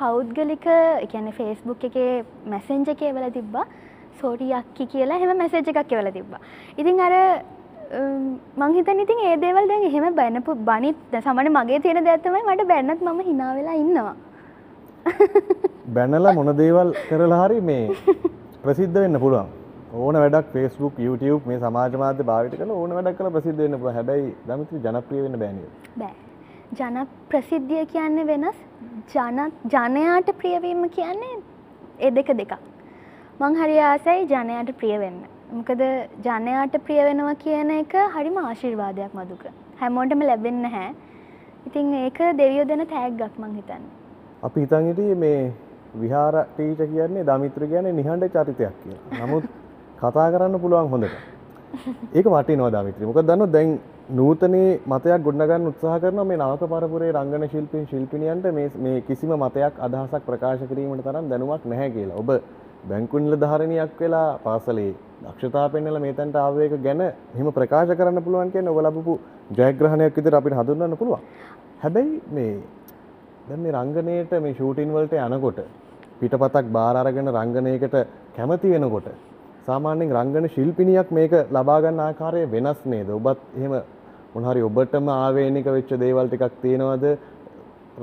පෞද්ගලික 0.00 0.66
එකන 1.06 1.28
ෆේස්බුක් 1.40 1.84
එකේ 1.90 2.12
මැසෙන්ජ 2.54 2.94
එකේ 2.94 3.12
වල 3.18 3.28
තිබ්බා. 3.40 3.66
සෝටි 4.20 4.46
යක්කි 4.58 4.84
කියලා 4.92 5.20
හෙම 5.22 5.36
මැසේජ් 5.42 5.70
එකක් 5.72 5.92
එවල 5.98 6.10
තිබ්බා. 6.18 6.40
ඉතින් 6.80 7.00
අර 7.06 7.14
මංහිතන් 8.60 9.00
ඉතින් 9.04 9.18
ඒ 9.26 9.34
දේවල් 9.42 9.68
දැන් 9.70 9.84
එහෙම 9.88 10.14
බැනපු 10.20 10.54
බනිත් 10.68 11.18
සමන 11.24 11.50
මගේ 11.56 11.80
තියෙන 11.84 12.04
දැත්තමයි 12.08 12.46
මට 12.46 12.66
බැන්නත් 12.72 13.02
මම 13.06 13.20
හිනාවෙලා 13.28 13.76
ඉන්නවා 13.82 14.14
බැනලා 15.96 16.34
මොන 16.38 16.50
දේවල් 16.60 16.90
කරලා 17.08 17.40
හරි 17.44 17.60
මේ 17.70 17.84
ප්‍රසිද්ධ 18.64 18.98
වෙන්න 19.04 19.20
පුළුවන්. 19.24 19.48
ඕන 20.04 20.18
වැඩක් 20.22 20.52
Facebook 20.54 20.94
YouTube 21.06 21.42
මේ 21.50 21.58
සමාජ 21.64 21.98
මාධ්‍ය 22.04 22.28
භාවිත 22.30 22.54
කරලා 22.60 22.78
ඕන 22.82 22.94
වැඩක් 22.98 23.18
කරලා 23.18 23.34
ප්‍රසිද්ධ 23.36 23.60
වෙන්න 23.64 23.78
පුළුවන්. 23.80 23.96
හැබැයි 23.98 24.30
දමිත්‍රි 24.48 24.80
ජනප්‍රිය 24.86 25.22
වෙන්න 25.26 25.38
බෑ 25.42 25.52
නේද? 25.58 25.70
බෑ. 26.02 26.14
ජන 26.78 26.98
ප්‍රසිද්ධිය 27.30 27.84
කියන්නේ 27.94 28.26
වෙනස්. 28.32 28.58
ජන 29.14 29.38
ජනයාට 29.74 30.32
ප්‍රියවීම 30.42 30.82
කියන්නේ 30.98 31.36
ඒ 32.06 32.10
දෙක 32.18 32.32
දෙකක්. 32.40 32.54
මං 33.40 33.58
හරි 33.62 33.78
ආසයි 33.90 34.26
ජනයාට 34.32 34.72
ප්‍රිය 34.80 34.98
වෙන්න. 35.04 35.20
මොකද 35.52 35.82
ජනයාට 36.26 36.76
ප්‍රිය 36.86 37.02
වෙනවා 37.08 37.36
කියන 37.44 37.70
එක 37.80 37.94
හරිම 38.16 38.38
ආශිර්වාදයක් 38.42 39.14
මදුක. 39.20 39.44
හැමෝටම 39.82 40.26
ලැබෙන්න 40.30 40.64
හැ 40.74 40.88
ඉතින් 41.68 41.94
ඒක 42.00 42.18
දෙවියෝ 42.40 42.66
දෙන 42.72 42.82
තෑග්ගක් 42.94 43.38
මං 43.42 43.54
හිතන්න. 43.60 43.86
අපි 44.42 44.60
හිතන් 44.60 44.86
හිටියේ 44.86 45.14
මේ 45.16 45.52
විහාර 45.96 46.34
ටීචර් 46.48 46.86
කියන්නේ 46.86 47.24
දමිත්‍ර 47.24 47.62
කියන්නේ 47.64 47.92
නිහඬ 47.92 48.28
චරිතයක් 48.28 48.74
කියලා. 48.82 49.20
නමුත් 49.20 49.44
කතා 49.98 50.30
කරන්න 50.30 50.60
පුළුවන් 50.60 50.90
හොඳට. 50.90 51.14
ඒක 52.14 52.26
වටිනවා 52.26 52.72
දමිත්‍රි. 52.72 53.06
මොකද 53.06 53.22
දන්නවද 53.22 53.52
දැන් 53.52 53.70
නූතනයේ 54.10 54.80
මතයක් 54.86 55.22
ගොඩනගන්න 55.22 55.70
උත්සාහ 55.70 55.96
කරනවා 55.98 56.24
මේ 56.24 56.38
නවක 56.38 56.68
පරපුරේ 56.72 57.10
රංගන 57.12 57.48
ශිල්පීන් 57.48 57.86
ශිල්පිනියන්ට 57.86 58.46
මේ 58.52 58.68
මේ 58.78 59.00
කිසිම 59.02 59.32
මතයක් 59.36 59.80
අදහසක් 59.80 60.22
ප්‍රකාශ 60.22 60.62
කිරීමට 60.64 61.04
තරම් 61.04 61.28
දැනුමක් 61.28 61.64
නැහැ 61.64 61.90
කියලා. 61.90 62.16
ඔබ 62.16 62.30
බැංකු 62.84 63.18
නිලධාරණියක් 63.18 64.00
වෙලා 64.00 64.28
පාසලේ 64.38 64.92
දක්ෂතා 65.22 65.66
පෙන්වලා 65.70 66.00
මේ 66.00 66.14
තැනට 66.14 66.36
ආව 66.36 66.60
එක 66.60 66.74
ගැන 66.82 67.02
එහෙම 67.02 67.48
ප්‍රකාශ 67.52 67.92
කරන්න 67.92 68.22
පුළුවන් 68.22 68.52
කියන්නේ 68.52 68.74
ඔබ 68.74 68.80
ලැබපු 68.80 69.18
ජයග්‍රහණයක් 69.52 70.16
විදිහට 70.16 70.38
අපිට 70.40 70.58
හඳුන්වන්න 70.60 70.96
පුළුවන්. 70.96 71.22
හැබැයි 71.82 72.20
මේ 72.30 72.52
දැන් 73.48 73.60
මේ 73.60 73.72
රංගනයට 73.72 74.32
මේ 74.44 74.54
ෂූටින් 74.54 74.92
වලට 74.94 75.14
යනකොට 75.26 75.58
පිටපතක් 76.20 76.70
බාර 76.76 76.96
අරගෙන 77.00 77.28
රංගනයකට 77.34 77.94
කැමති 78.36 78.72
වෙනකොට 78.72 79.08
සාමාන්‍යයෙන් 79.66 80.14
රංගන 80.18 80.48
ශිල්පිනියක් 80.54 81.10
මේක 81.18 81.32
ලබා 81.56 81.78
ගන්න 81.84 82.00
ආකාරය 82.00 82.42
වෙනස් 82.54 82.80
නේද? 82.84 83.08
ඔබත් 83.18 83.38
එහෙම 83.58 83.74
මොන 84.34 84.48
හරි 84.48 84.66
ඔබටම 84.68 85.08
ආවේනික 85.14 85.68
වෙච්ච 85.76 85.94
දේවල් 86.04 86.28
ටිකක් 86.28 86.58
තියෙනවද? 86.64 87.06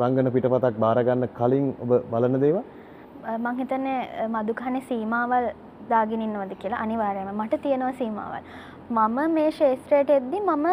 රංගන 0.02 0.32
පිටපතක් 0.36 0.80
බාර 0.86 1.04
ගන්න 1.04 1.28
කලින් 1.40 1.68
ඔබ 1.84 1.92
බලන 2.12 2.40
දේවල්? 2.46 2.64
මං 3.38 3.60
හිතන්නේ 3.60 4.30
මදුකහනේ 4.30 4.84
සීමාවල් 4.90 5.52
දාගෙන 5.92 6.26
ඉන්නවද 6.28 6.56
කියලා 6.64 6.84
අනිවාර්යයෙන්ම 6.88 7.36
මට 7.42 7.62
තියෙනවා 7.68 7.94
සීමාවල් 8.02 8.44
මම 8.90 9.20
මේ 9.36 9.52
ශේත්‍රයට 9.60 10.10
එද්දි 10.20 10.40
මම 10.42 10.68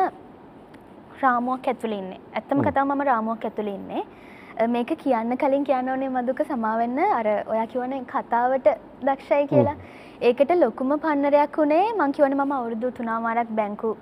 රාමුවක් 1.22 1.68
ඇතුළේ 1.68 2.00
ඉන්නේ. 2.02 2.20
ඇත්තම 2.36 2.66
කතාව 2.66 2.86
මම 2.88 3.06
රාමුවක් 3.12 3.44
ඇතුළේ 3.50 3.78
ඉන්නේ. 3.82 4.02
මේක 4.68 4.92
කියන්න 4.98 5.36
කලින් 5.38 5.64
කියන්න 5.64 5.88
ඕනේ 5.88 6.08
මදුක 6.08 6.40
සමාවෙන්න 6.48 6.98
අර 6.98 7.26
ඔයා 7.46 7.66
කියවන 7.66 8.04
කතාවට 8.12 8.68
දක්ෂයි 9.02 9.46
කියලා. 9.46 9.76
ඒකට 10.22 10.50
ලොකුම 10.62 10.92
පන්නරයක් 11.04 11.58
වුණේ 11.58 11.92
මං 11.98 12.12
කියවන 12.12 12.34
මම 12.36 12.52
අවුරුදු 12.52 12.90
තුනාමාරක් 12.98 13.48
බැංකු 13.60 13.96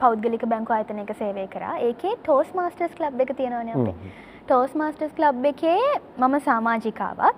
පෞද්ගලික 0.00 0.46
බැංකු 0.46 0.72
ආයතනයක 0.72 1.12
සේවය 1.18 1.46
කරා. 1.46 1.78
ඒකේ 1.78 2.14
ටෝස් 2.22 2.54
මාස්ටර්ස් 2.54 2.94
ක්ලබ් 2.94 3.20
එක 3.20 3.36
තියෙනවනේ 3.36 3.74
අපේ. 3.74 3.94
ටෝස් 4.46 4.74
මාස්ටර්ස් 4.74 5.12
ක්ලබ් 5.18 5.44
එකේ 5.44 5.78
මම 6.18 6.38
සමාජිකාවක්. 6.40 7.34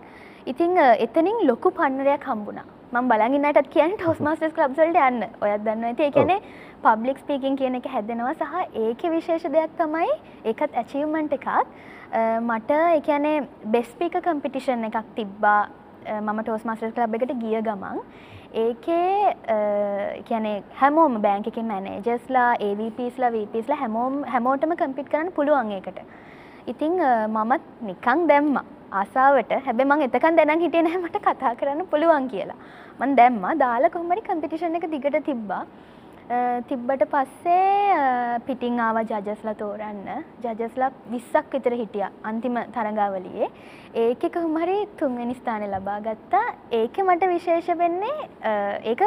ඉතින් 0.47 0.79
අ, 0.79 0.95
එතනින් 1.07 1.47
ලොකු 1.47 1.71
පන්නරයක් 1.71 2.25
හම්බුණා. 2.31 2.65
මම 2.93 3.09
බලන් 3.09 3.35
ඉන්නටත් 3.35 3.69
කියන්නේ 3.71 3.97
ටෝස් 3.97 4.21
මාස්ටර්ස් 4.21 4.53
ක්ලබ්ස් 4.55 4.79
වලට 4.79 5.09
යන්න. 5.09 5.25
ඔයත් 5.43 5.65
දන්නවා 5.65 5.89
ඇති. 5.89 6.11
කියන්නේ 6.11 6.41
පබ්ලික් 6.83 7.19
ස්පීකින් 7.19 7.57
කියන 7.57 7.75
එක 7.75 7.87
හැදෙනවා 7.97 8.35
සහ 8.35 8.77
ඒකේ 8.85 9.11
විශේෂ 9.11 9.45
දෙයක් 9.57 9.77
තමයි 9.79 10.09
ඒකත් 10.45 10.75
ඇචීව්මන්ට් 10.83 11.33
එකක්. 11.39 11.49
අ, 12.13 12.41
මට 12.41 12.71
ඒ 12.71 13.01
කියන්නේ 13.01 13.49
බෙස්ට් 13.67 13.93
ස්පීකර් 13.95 14.21
කම්පිටිෂන් 14.21 14.85
එකක් 14.91 15.01
තිබ්බා. 15.17 15.61
අ, 16.07 16.21
මම 16.21 16.43
ටෝස් 16.43 16.65
මාස්ටර්ස් 16.65 16.95
ක්ලබ් 16.95 17.15
එකට 17.15 17.35
ගිය 17.43 17.63
ගමන් 17.63 18.01
ඒකේ 18.55 19.35
කියන්නේ 20.25 20.63
හැමෝම 20.81 21.17
බෑංක 21.23 21.47
එකේ 21.51 21.63
මැනේජර්ස්ලා 21.71 22.51
AVPස්ලා 22.69 23.31
VPස්ලා 23.37 23.79
හැමෝම 23.81 24.23
හැමෝටම 24.35 24.77
කම්පිට් 24.83 25.09
කරන්න 25.11 25.33
පුළුවන් 25.33 25.73
ඒකට. 25.73 25.99
ඉතිං 26.67 27.01
අ, 27.01 27.29
මමත් 27.29 27.63
නිකං 27.89 28.27
දැම්ම 28.29 28.57
ආසාාවට 28.93 29.53
හැබැ 29.67 29.87
මං 29.91 30.03
එතකන් 30.09 30.37
දැන 30.39 30.61
හිටිය 30.61 30.83
නෑ 30.87 31.01
මට 31.03 31.19
කතා 31.27 31.55
කරන්න 31.61 31.87
පුළුවන් 31.91 32.29
කියලා. 32.29 32.57
මන් 33.01 33.17
දැම්ම 33.17 33.43
දාලා 33.59 33.91
කොහමරි 33.91 34.23
කම්පිටිෂන් 34.23 34.77
එක 34.79 34.87
දිගට 34.93 35.19
තිබ්බා. 35.27 35.65
තිබ්බට 36.69 37.03
පස්සේ 37.13 38.41
පිටිං 38.47 38.79
ආව 38.81 38.99
ජජස්ලා 39.11 39.55
තෝරන්න. 39.55 40.07
ජජස්ලා 40.45 40.91
විස්සක් 41.11 41.53
විතර 41.53 41.75
හිටිය 41.81 42.07
අන්තිම 42.25 42.57
තරගාවලියේ. 42.77 43.49
ඒක 43.95 44.23
කොහමරි 44.37 44.77
තුන්වැනි 45.01 45.35
ස්ථානය 45.41 45.69
ලබා 45.69 46.01
ගත්තා. 46.07 46.47
ඒක 46.73 46.97
මට 47.05 47.29
විශේෂ 47.35 47.69
වෙන්නේ 47.79 48.17
ඒක 48.93 49.03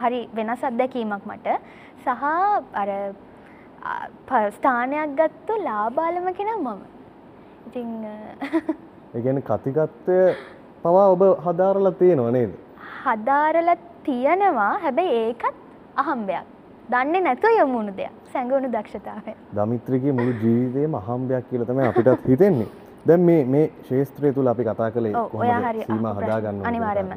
හරි 0.00 0.20
වෙනස් 0.34 0.64
අත්දැකීමක් 0.70 1.24
මට. 1.30 1.46
සහ 2.04 2.24
අර 2.82 2.90
ස්ථානයක් 4.58 5.14
ගත්තු 5.20 5.62
ලාබාලම 5.68 6.26
කෙනම් 6.40 6.66
මම. 6.66 6.80
ඉතිං 7.68 7.88
එකන 9.14 9.38
කතිකත්වය 9.50 10.18
පවා 10.82 11.06
ඔබ 11.14 11.22
හදාරලා 11.46 11.94
තියෙනවා 12.02 12.34
නේද? 12.38 12.58
හදාරල 13.04 13.72
තියෙනවා. 14.02 14.72
හැබැයි 14.82 15.16
ඒකත් 15.22 15.64
අහම්බයක් 16.02 16.46
දන්නේ 16.90 17.20
නැතුව 17.20 17.52
යොමුණු 17.58 17.92
දෙයක්. 17.96 18.12
සැඟවුණු 18.32 18.68
දක්ෂතාවය. 18.72 19.32
දමිත්‍රගේ 19.56 20.12
මුළු 20.18 20.32
ජීවිතයම 20.42 20.94
අහම්බයක් 21.00 21.44
කියල 21.50 21.64
තමයි 21.64 21.86
අපිටත් 21.88 22.28
හිතෙන්නේ. 22.28 22.68
දැන් 23.06 23.20
මේ 23.20 23.44
මේ 23.44 23.70
ශේත්‍රය 23.88 24.32
තුළ 24.34 24.46
අපි 24.52 24.64
කතා 24.68 24.90
කළේ 24.90 25.12
කොහොමද 25.32 25.82
සීමා 25.86 26.14
හදාගන්න 26.14 26.60
ප්‍රශ්න. 26.60 26.66
අනිවාර්යෙන්ම. 26.70 27.10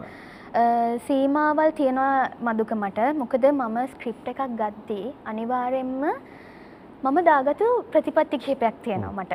අ, 0.53 0.63
සීමාවල් 1.07 1.71
තියෙනවා 1.71 2.29
මදුක 2.47 2.71
මට. 2.81 2.99
මොකද 3.21 3.45
මම 3.51 3.77
ස්ක්‍රිප් 3.93 4.27
එකක් 4.27 4.41
ගද්දී 4.61 5.13
අනිවාරෙන්ම 5.25 5.93
මම 7.03 7.17
දාගතු 7.25 7.67
ප්‍රතිපත්ති 7.91 8.37
කිහිපයක් 8.37 8.75
තියෙනවා 8.83 9.13
මට. 9.23 9.33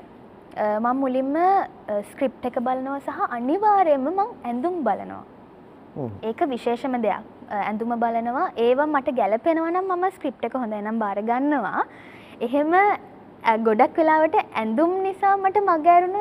අ, 0.57 0.81
මං 0.81 0.97
මුලින්ම 0.97 1.35
ස්ක්‍රිප් 2.11 2.33
එක 2.45 2.59
බලනවා 2.61 3.01
සහ 3.01 3.21
අනිවාරයෙන්ම 3.31 4.05
මං 4.11 4.29
ඇඳුම් 4.45 4.83
බලනවා. 4.85 5.23
ඒක 6.23 6.41
විශේෂම 6.51 6.95
දෙයක් 7.03 7.23
ඇඳුම 7.63 7.93
බලනවා. 8.05 8.47
ඒවා 8.67 8.93
මට 8.95 9.17
ගැලපෙනවනම් 9.21 9.91
මම 9.97 10.05
ස්ක්‍රිප් 10.17 10.47
එක 10.49 10.55
හොඳ 10.63 10.75
නම් 10.83 10.99
බාරගන්නවා 11.05 11.83
එහෙම 12.47 12.73
ගොඩක් 13.69 13.99
වෙලාවට 14.01 14.37
ඇඳුම් 14.63 14.93
නිසා 15.07 15.35
මට 15.43 15.65
මගෑරුණ 15.71 16.19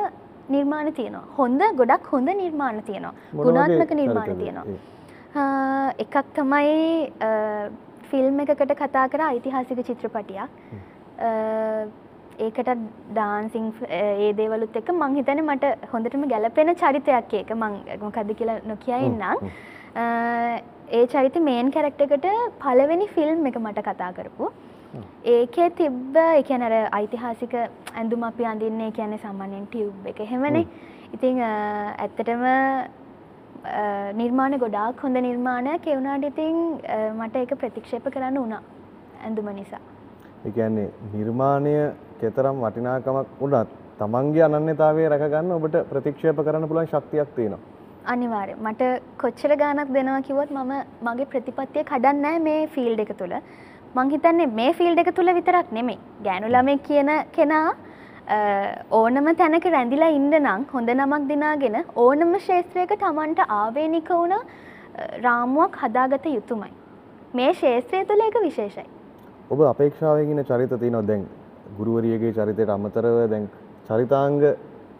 නිර්මාණ 0.54 0.92
තියෙනවා. 0.98 1.26
හොඳ 1.38 1.62
ගොඩක් 1.80 2.06
හොඳ 2.12 2.28
නිර්මාණ 2.42 2.82
තියෙනවා. 2.88 3.14
ගුණාත්මක 3.46 3.92
නිර්මාණ 4.00 4.36
තියෙනවා. 4.40 4.66
එකක් 6.04 6.16
තමයි 6.38 6.74
ෆිල්ම් 8.10 8.40
එකකට 8.44 8.72
කතා 8.80 9.06
කර 9.12 9.22
ඓතිහාසික 9.28 9.80
චිත්‍රපටියක්. 9.88 10.50
ඒකට 12.44 12.70
ඩාන්සිං 13.14 13.66
ඒ 13.96 14.30
දේවලුත් 14.38 14.76
එක 14.80 14.88
මං 14.92 15.16
හිතන 15.18 15.40
මට 15.46 15.90
හොඳටම 15.92 16.28
ගැලපෙන 16.34 16.74
චරිතයක් 16.82 17.34
ඒක. 17.40 17.50
මං 17.62 17.74
මොකද 18.04 18.32
කියලා 18.38 18.60
නොකිය 18.70 19.00
ඉන්නම් 19.08 19.22
ඒ 20.88 21.06
චරිත 21.06 21.36
මේන් 21.42 21.70
කැරක්ටකට 21.70 22.26
පළවෙනි 22.58 23.06
ෆිල්ම් 23.08 23.46
එක 23.46 23.56
මට 23.58 23.82
කතා 23.82 24.12
කරපු. 24.12 24.50
ඒකේ 25.24 25.70
තිබ්බ 25.70 26.16
එකනර 26.16 26.74
ඓතිහාසික 26.92 27.54
ඇඳුම 27.94 28.22
අපි 28.22 28.44
අඳින්නේ 28.44 28.90
කියන්නේ 28.92 29.18
සාමාන්‍යයෙන් 29.18 29.66
ටියුබ් 29.66 30.06
එක. 30.06 30.20
එහෙමනේ. 30.20 30.66
ඉතිං 31.14 31.40
අ, 31.40 31.50
ඇත්තටම 31.98 32.44
අ, 32.44 34.12
නිර්මාණ 34.12 34.58
ගොඩාක් 34.58 35.00
හොඳ 35.02 35.16
නිර්මාණයක්. 35.16 35.86
ඒ 35.86 35.96
වුණාට 35.96 36.24
ඉතින් 36.24 36.80
අ, 36.88 37.12
මට 37.14 37.36
ඒක 37.36 37.54
ප්‍රතික්ෂේප 37.58 38.10
කරන්න 38.10 38.38
වුණා 38.38 38.62
ඇඳුම 39.24 39.48
නිසා. 39.54 39.80
එකන්නේ 40.44 40.90
නිර්මාණය 41.14 41.74
කෙතරම් 42.20 42.60
වටිනාකමක් 42.60 43.40
වුණත් 43.40 43.68
තමන්ගේ 43.98 44.42
අනන්‍යතාවය 44.42 45.08
රැකගන්න 45.08 45.52
ඔබට 45.52 45.80
ප්‍රතික්ෂේප 45.90 46.36
කරන්න 46.36 46.68
පුළුවන් 46.68 46.86
ශක්තියක් 46.86 47.34
තියෙනවා. 47.36 47.73
අනිවාර්ය 48.04 48.54
මට 48.56 48.82
කොච්චර 49.18 49.52
ගානක් 49.56 49.92
දෙනවා 49.96 50.20
කිව්වොත් 50.22 50.50
මම 50.52 50.72
මගේ 51.02 51.26
ප්‍රතිපත්තිය 51.32 51.84
කඩන්නේ 51.84 52.38
මේ 52.40 52.66
ෆීල්ඩ් 52.74 53.00
එක 53.04 53.12
තුළ 53.18 53.34
මං 53.94 54.10
හිතන්නේ 54.10 54.46
මේ 54.58 54.72
ෆීල්ඩ් 54.72 54.98
එක 54.98 55.10
තුළ 55.16 55.32
විතරක් 55.34 55.72
නෙමෙයි. 55.72 55.98
ගෑනු 56.24 56.48
ළමෙක් 56.48 56.82
කියන 56.82 57.10
කෙනා 57.32 57.66
අ, 58.26 58.36
ඕනම 58.90 59.26
තැනක 59.36 59.66
රැඳිලා 59.74 60.10
ඉන්න 60.18 60.30
නම් 60.40 60.66
හොඳ 60.72 60.88
නමක් 60.94 61.28
දිනාගෙන 61.28 61.76
ඕනම 61.96 62.34
ශේත්‍රයක 62.40 62.94
තමන්ට 63.00 63.40
ආවේනික 63.48 64.08
වුණ 64.10 64.32
අ, 64.34 64.42
රාමුවක් 65.22 65.76
හදාගත 65.82 66.26
යුතුමයි. 66.26 66.72
මේ 67.34 67.52
ශේත්‍රය 67.54 68.04
තුළ 68.06 68.26
එක 68.28 68.38
විශේෂයි. 68.42 68.86
ඔබ 69.50 69.60
අපේක්ෂාවගෙන 69.70 70.44
චරිත 70.44 70.72
තියනොත් 70.80 71.06
දැන් 71.06 71.26
ගුරුවරියගේ 71.78 72.32
චරිතයට 72.32 72.70
අමතරව 72.70 73.18
දැන් 73.30 73.48
චරිතාංග 73.88 74.40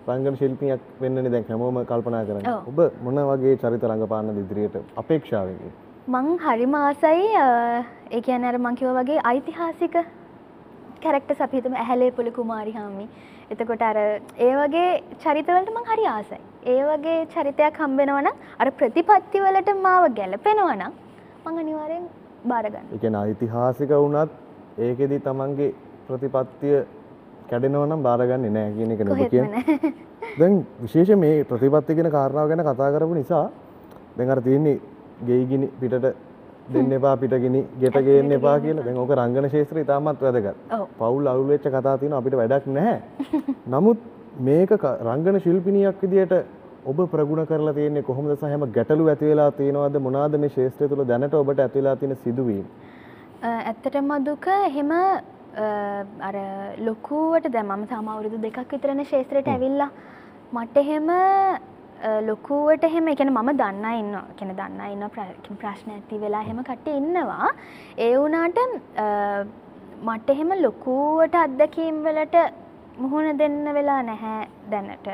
රංගන 0.09 0.37
ශිල්පියක් 0.41 0.81
වෙන්නනි 1.03 1.31
දැන් 1.35 1.45
හැමෝම 1.49 1.79
කල්පනා 1.91 2.25
කරන 2.29 2.49
ඔව්. 2.53 2.69
ඔබ 2.71 2.79
මොන 3.05 3.21
වගේ 3.31 3.57
චරිත 3.63 3.85
රඟපාන්න 3.91 4.33
ඉදිරියට 4.43 4.77
අපේක්ෂාවකින් 5.03 5.73
මං 6.15 6.27
හරිම 6.45 6.75
ආසයි 6.81 7.29
ඒ 7.37 8.21
කියන්නේ 8.27 8.51
අර 8.53 8.59
මං 8.59 8.77
කිව්වා 8.81 9.03
වගේ 9.03 9.21
ඓතිහාසික 9.31 9.95
කැරක්ටර්ස් 11.05 11.41
අපි 11.47 11.57
හිතමු 11.59 11.79
ඇහැලේ 11.83 12.11
පුල 12.19 12.29
කුමාරි 12.39 12.75
හාමි. 12.79 13.07
එතකොට 13.53 13.83
අර 13.91 13.97
ඒ 14.01 14.53
වගේ 14.59 14.91
චරිතවලට 15.25 15.71
මං 15.77 15.89
හරි 15.91 16.05
ආසයි. 16.11 16.41
ඒ 16.73 16.83
වගේ 16.91 17.17
චරිතයක් 17.35 17.81
හම්බෙනවා 17.85 18.23
නම් 18.25 18.37
අර 18.63 18.69
ප්‍රතිපත්ති 18.81 19.45
වලට 19.47 19.75
මාව 19.87 20.05
ගැලපෙනවා 20.19 20.77
නම් 20.77 20.93
මං 21.47 21.63
අනිවාර්යෙන් 21.63 22.05
බාර 22.51 22.65
ගන්නවා. 22.67 22.99
එකන 22.99 23.17
ඓතිහාසික 23.23 23.97
වුණත් 23.97 24.33
ඒකෙදි 24.87 25.19
තමන්ගේ 25.29 25.71
ප්‍රතිපත්තිය 26.09 26.77
කැඩෙනව 27.55 27.83
නම් 27.83 28.03
බාරගන්නේ 28.03 28.55
නෑ 28.57 28.75
කියන 28.77 28.95
එක 28.95 29.05
නෙබ 29.05 29.17
කිය 29.17 29.29
කොහෙත්ම 29.31 29.53
නැහැ. 29.53 29.93
දැන් 30.39 30.55
විශේෂ 30.83 31.17
මේ 31.19 31.35
ප්‍රතිපත්ති 31.45 31.97
ගෙන 31.97 32.11
කාරණාව 32.11 32.49
ගැන 32.51 32.67
කතා 32.69 32.93
කරපු 32.95 33.19
නිසා 33.21 33.45
දැන් 34.17 34.31
අර 34.31 34.41
තියෙන්නේ 34.43 34.79
ගෙයිගිනි 35.27 35.69
පිටට 35.81 36.15
දෙන්න 36.69 36.93
එපා 36.93 37.15
පිටගිනි 37.17 37.61
ගෙට 37.81 37.99
ගේන්න 38.05 38.33
එපා 38.33 38.57
කියලා. 38.61 38.85
දැන් 38.85 38.99
ඕක 38.99 39.13
රංගන 39.13 39.51
ශේත්‍රය 39.51 39.85
ඉතාමත් 39.85 40.21
වැදගත්. 40.21 40.57
පවුල් 40.99 41.27
අවුල් 41.27 41.49
වෙච්ච 41.49 41.69
කතා 41.69 41.97
තියෙනවා 41.99 42.21
අපිට 42.23 42.37
වැඩක් 42.37 42.67
නැහැ. 42.69 42.97
නමුත් 43.73 43.99
මේක 44.41 44.71
රංගන 45.09 45.41
ශිල්පිනියක් 45.41 46.03
විදියට 46.03 46.35
ඔබ 46.87 46.99
ප්‍රගුණ 47.11 47.47
කරලා 47.47 47.75
තියෙන්නේ 47.75 48.03
කොහොමද 48.03 48.33
සහ 48.33 48.43
හැම 48.45 48.67
ගැටලු 48.73 49.07
ඇති 49.09 49.31
වෙලා 49.31 49.51
තියෙනවද? 49.53 50.01
මොනවාද 50.01 50.39
මේ 50.39 50.55
ශේත්‍රය 50.57 50.89
තුල 50.89 51.05
දැනට 51.05 51.35
ඔබට 51.35 51.61
ඇති 51.61 51.79
වෙලා 51.79 51.97
තියෙන 51.97 52.17
සිදුවීම්? 52.25 52.67
ඇත්තටම 53.45 54.11
දුක 54.25 54.47
එහෙම 54.49 54.93
අර 56.21 56.35
ලොකුවට 56.79 57.49
දැන් 57.53 57.67
මම 57.69 57.87
තාම 57.87 58.09
අවුරුදු 58.09 58.39
දෙකක් 58.43 58.73
විතරනේ 58.73 59.05
ශේත්‍රයට 59.05 59.49
ඇවිල්ලා 59.49 59.91
මට 60.53 60.77
එහෙම 60.77 61.09
ලොකුවට 62.27 62.85
එහෙම 62.85 63.07
කියන්නේ 63.17 63.35
මම 63.37 63.51
දන්නා 63.61 63.93
ඉන්නවා. 64.01 64.25
ඒ 64.31 64.35
කියන්නේ 64.39 64.57
දන්නා 64.57 64.89
කියන්නේ 64.89 65.57
ප්‍රශ්න 65.61 65.91
ඇති 65.91 66.21
වෙලා 66.21 66.41
එහෙම 66.43 66.63
කට්ටිය 66.65 66.97
ඉන්නවා. 66.97 67.49
ඒ 67.99 68.11
වුණාට 68.19 68.59
අ, 68.97 69.45
මට 70.05 70.31
එහෙම 70.31 70.51
ලොකුවට 70.63 71.35
අත්දැකීම් 71.35 72.03
වලට 72.05 72.37
මුහුණ 72.99 73.39
දෙන්න 73.39 73.75
වෙලා 73.75 74.03
නැහැ 74.03 74.49
දැනට. 74.71 75.09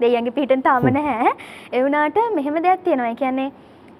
දෙයියන්ගේ 0.00 0.32
පිටෙන් 0.32 0.62
තාම 0.62 0.84
නැහැ. 0.92 1.32
ඒ 1.72 1.82
වුණාට 1.84 2.18
මෙහෙම 2.34 2.62
දෙයක් 2.62 2.84
තියෙනවා. 2.84 3.14
කියන්නේ 3.14 3.52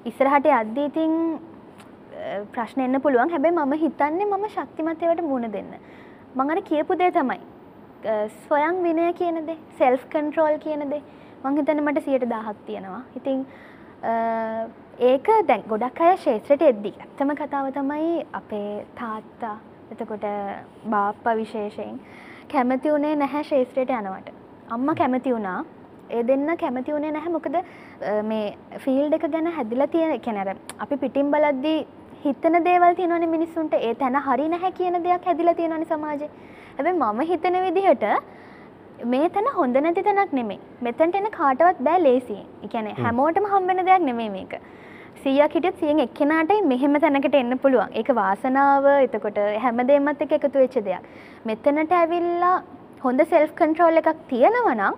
ඉස්සරහට 0.04 0.46
යද්දී 0.46 0.86
ඉතින් 0.86 1.14
අ, 1.32 1.47
ප්‍රශ්න 2.54 2.80
එන්න 2.80 3.00
පුළුවන් 3.00 3.30
හැබැයි 3.30 3.56
මම 3.56 3.72
හිතන්නේ 3.84 4.26
මම 4.26 4.48
ශක්තිමත් 4.48 5.02
ඒවට 5.02 5.22
මුහුණ 5.22 5.52
දෙන්න. 5.52 5.70
මං 6.34 6.50
අර 6.50 6.60
කියපු 6.62 6.98
දේ 6.98 7.10
තමයි. 7.10 7.38
අ, 8.04 8.28
ස්වයං 8.42 8.82
විනය 8.82 9.12
කියන 9.14 9.46
දේ, 9.46 9.56
සෙල්ෆ් 9.78 10.04
කන්ට්‍රෝල් 10.10 10.58
කියන 10.58 10.84
දේ. 10.90 11.02
මං 11.44 11.56
හිතන්නේ 11.56 11.80
මට 11.82 12.04
110ක් 12.06 12.54
තියෙනවා. 12.66 13.02
ඉතින් 13.16 13.46
අ, 14.02 14.12
ඒක 15.00 15.26
දැන් 15.48 15.62
ගොඩක් 15.68 16.00
අය 16.00 16.16
ශේත්‍රයට 16.18 16.62
එද්දි 16.62 16.92
ඇත්තම 16.98 17.34
කතාව 17.40 17.72
තමයි 17.72 18.24
අපේ 18.32 18.84
තාත්තා 18.94 19.56
එතකොට 19.92 20.24
බාප්ප 20.90 21.26
විශේෂයෙන් 21.36 22.00
කැමති 22.52 22.90
වුණේ 22.92 23.16
නැහැ 23.16 23.42
ශේත්‍රයට 23.44 23.90
යනවට. 23.90 24.32
අම්ම 24.70 24.94
කැමති 24.94 25.32
වුණා 25.32 25.64
ඒ 26.10 26.22
දෙන්න 26.22 26.56
කැමති 26.56 26.92
වුණේ 26.92 27.12
නැහැ 27.12 27.32
මොකද 27.32 27.56
අ, 27.56 27.62
මේ 28.22 28.56
ෆීල්ඩ් 28.78 29.14
එක 29.14 29.28
ගැන 29.32 29.46
හැදිලා 29.52 29.86
තියෙන 29.88 30.20
කෙනර 30.20 30.50
අපි 30.78 30.96
පිටින් 30.96 31.30
බලද්දී 31.30 31.78
හිතන 32.24 32.56
දේවල් 32.66 32.94
තියෙනවනේ 32.98 33.30
මිනිස්සුන්ට 33.34 33.74
ඒ 33.78 33.92
තැන 34.00 34.16
හරි 34.26 34.48
නැහැ 34.54 34.72
කියන 34.78 34.96
දෙයක් 35.04 35.26
හැදිලා 35.30 35.54
තියෙනවනේ 35.60 35.88
සමාජේ. 35.92 36.30
හැබැයි 36.76 36.98
මම 36.98 37.20
හිතන 37.30 37.56
විදිහට 37.66 38.04
මේ 39.12 39.28
තැන 39.36 39.48
හොඳ 39.58 39.76
නැති 39.86 40.02
තැනක් 40.08 40.32
නෙමෙයි. 40.38 40.60
මෙතනට 40.86 41.18
එන 41.20 41.30
කාටවත් 41.38 41.84
බෑ 41.88 42.02
ලේසියෙන්. 42.06 42.46
ඒ 42.64 42.68
කියන්නේ 42.74 42.96
හැමෝටම 43.04 43.48
හම්බෙන 43.54 43.84
දෙයක් 43.90 44.04
නෙමෙයි 44.08 44.30
මේක. 44.36 44.54
100ක් 45.22 45.50
හිටියත් 45.54 45.80
100න් 45.82 46.04
එක්කෙනාටයි 46.06 46.60
මෙහෙම 46.72 47.00
තැනකට 47.04 47.34
එන්න 47.42 47.58
පුළුවන්. 47.64 47.94
ඒක 48.00 48.10
වාසනාව, 48.20 48.88
එතකොට 49.06 49.40
හැමදේමත් 49.64 50.22
එක්ක 50.26 50.38
එකතු 50.38 50.58
වෙච්ච 50.62 50.78
දෙයක්. 50.88 51.08
මෙතනට 51.50 51.98
ඇවිල්ලා 52.02 52.54
හොඳ 53.04 53.26
සෙල්ෆ් 53.32 53.52
කන්ට්‍රෝල් 53.60 54.02
එකක් 54.02 54.24
තියෙනවා 54.32 54.78
නම් 54.78 54.94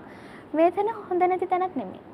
මේ 0.58 0.70
තැන 0.76 0.94
හොඳ 1.08 1.26
නැති 1.32 1.50
තැනක් 1.54 1.76
නෙමෙයි. 1.82 2.06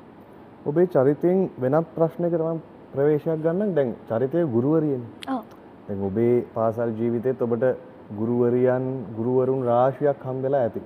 ඔබේ 0.69 0.87
චරිතයෙන් 0.95 1.45
වෙනත් 1.65 1.95
ප්‍රශ්නයකට 1.95 2.43
මම 2.47 2.59
ප්‍රවේශයක් 2.91 3.39
ගන්න 3.43 3.75
දැන් 3.75 3.95
චරිතය 4.09 4.39
ගුරුවරියනේ. 4.47 5.41
දැන් 5.87 5.99
ඔබේ 6.01 6.45
පාසල් 6.53 6.89
ජීවිතේත් 6.99 7.41
ඔබට 7.41 7.65
ගුරුවරියන් 8.11 8.85
ගුරුවරුන් 9.17 9.61
රාශියක් 9.63 10.23
හම්බෙලා 10.23 10.61
ඇති. 10.61 10.81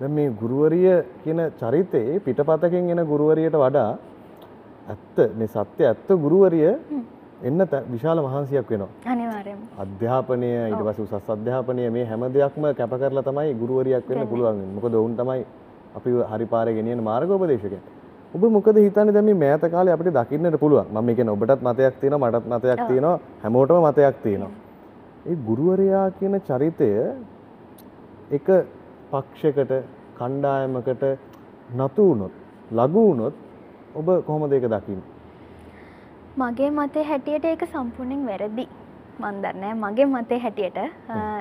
දැන් 0.00 0.12
මේ 0.12 0.30
ගුරුවරිය 0.32 0.90
කියන 1.22 1.40
චරිතේ 1.60 2.20
පිටපතකින් 2.20 2.90
එන 2.90 3.06
ගුරුවරියට 3.06 3.56
වඩා 3.56 3.90
ඇත්ත 4.88 5.16
මේ 5.36 5.48
සත්‍ය 5.48 5.82
ඇත්ත 5.84 6.08
ගුරුවරිය 6.16 6.68
එන්න 7.42 7.60
විශාල 7.90 8.18
මහන්සියක් 8.18 8.70
වෙනවා. 8.70 8.90
අනිවාර්යයෙන්ම. 9.06 9.60
අධ්‍යාපනය 9.78 10.50
ඊට 10.66 10.82
පස්සේ 10.86 11.04
උසස් 11.06 11.30
අධ්‍යාපනය 11.30 11.90
මේ 11.90 12.04
හැම 12.04 12.22
දෙයක්ම 12.32 12.64
කැප 12.74 12.92
කරලා 12.92 13.22
තමයි 13.22 13.54
ගුරුවරියක් 13.54 14.04
වෙන්න 14.08 14.28
පුළුවන්. 14.28 14.60
මොකද 14.74 14.94
ඔවුන් 14.94 15.16
තමයි 15.16 15.44
අපි 15.96 16.10
හරි 16.30 16.46
පාරේ 16.46 16.74
ගෙනියන 16.74 17.02
මාර්ගෝපදේශකයන්. 17.02 17.80
ඔබ 18.34 18.42
මොකද 18.56 18.76
හිතන්නේ 18.76 19.14
දැන් 19.14 19.24
මේ 19.28 19.38
මෑත 19.42 19.64
කාලේ 19.72 19.94
අපිට 19.94 20.14
දකින්නට 20.16 20.58
පුළුවන්. 20.62 20.86
මම 20.94 21.08
කියන්නේ 21.16 21.34
ඔබටත් 21.36 21.62
මතයක් 21.66 21.94
තියෙනවා 22.00 22.30
මටත් 22.30 22.46
මතයක් 22.52 22.80
තියෙනවා 22.88 23.18
හැමෝටම 23.42 23.86
මතයක් 23.86 24.16
තියෙනවා. 24.24 24.52
ඒ 25.26 25.36
ගුරුවරයා 25.46 26.06
කියන 26.18 26.34
චරිතය 26.48 26.90
එක 28.30 28.48
පක්ෂයකට 29.10 29.72
කණ්ඩායමකට 30.18 31.04
නතු 31.78 32.02
වුණොත් 32.08 32.34
ලඝු 32.78 33.02
වුණොත් 33.08 33.34
ඔබ 33.94 34.08
කොහොමද 34.26 34.52
ඒක 34.52 34.66
දකින්නේ? 34.74 35.08
මගේ 36.36 36.70
මතේ 36.70 37.04
හැටියට 37.10 37.44
ඒක 37.44 37.62
සම්පූර්ණයෙන් 37.72 38.26
වැරදි. 38.26 38.68
මන් 39.20 39.40
දන්නේ 39.42 39.72
මගේ 39.74 40.04
මතේ 40.04 40.38
හැටියට. 40.38 40.78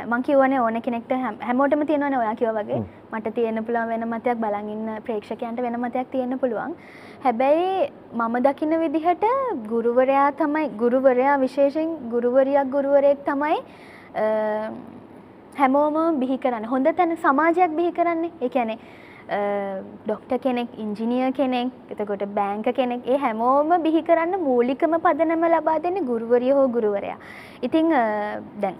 මං 0.07 0.21
කියවනේ 0.21 0.59
ඕන 0.59 0.79
කෙනෙක්ට 0.79 1.11
හැම- 1.13 1.41
හැමෝටම 1.45 1.83
තියෙනවනේ 1.83 2.19
ඔයා 2.19 2.33
කිව්වා 2.33 2.61
වගේ. 2.61 2.79
මට 3.13 3.27
තියෙන්න 3.35 3.63
පුළුවන් 3.63 3.87
වෙන 3.87 4.07
මතයක් 4.07 4.37
බලන් 4.37 4.69
ඉන්න 4.69 4.87
ප්‍රේක්ෂකයන්ට 5.05 5.61
වෙන 5.61 5.79
මතයක් 5.79 6.07
තියෙන්න 6.11 6.37
පුළුවන්. 6.37 6.75
හැබැයි 7.23 7.91
මම 8.13 8.37
දකින 8.39 8.77
විදිහට 8.79 9.25
ගුරුවරයා 9.69 10.31
තමයි 10.31 10.67
ගුරුවරයා 10.81 11.35
විශේෂයෙන් 11.37 12.09
ගුරුවරියක් 12.09 12.71
ගුරුවරයෙක් 12.75 13.25
තමයි 13.25 13.59
හැමෝම 15.59 16.19
බිහි 16.19 16.37
කරන්න. 16.37 16.65
හොඳ 16.65 16.87
තැන 16.97 17.15
සමාජයක් 17.15 17.71
බිහි 17.77 17.91
කරන්නේ. 17.91 18.31
ඒ 18.41 18.47
කියන්නේ 18.47 18.77
ඩොක්ට 19.29 20.31
කෙනෙක් 20.43 20.69
ඉංජිනිය 20.77 21.31
කෙනෙක් 21.33 21.71
එතකොට 21.93 22.23
බෑංක 22.37 22.67
කෙනෙක් 22.75 23.07
ඒ 23.07 23.17
හැමෝම 23.17 23.71
බිහි 23.83 24.01
කරන්න 24.03 24.39
මූලිකම 24.41 24.93
පදනම 25.05 25.43
ලබා 25.53 25.79
දෙන්නේ 25.79 26.05
ගුරුවරිය 26.11 26.51
හෝ 26.51 26.67
ගුරුවරයා. 26.67 27.17
ඉතිං 27.61 27.93
අ, 27.93 28.03
දැන් 28.61 28.75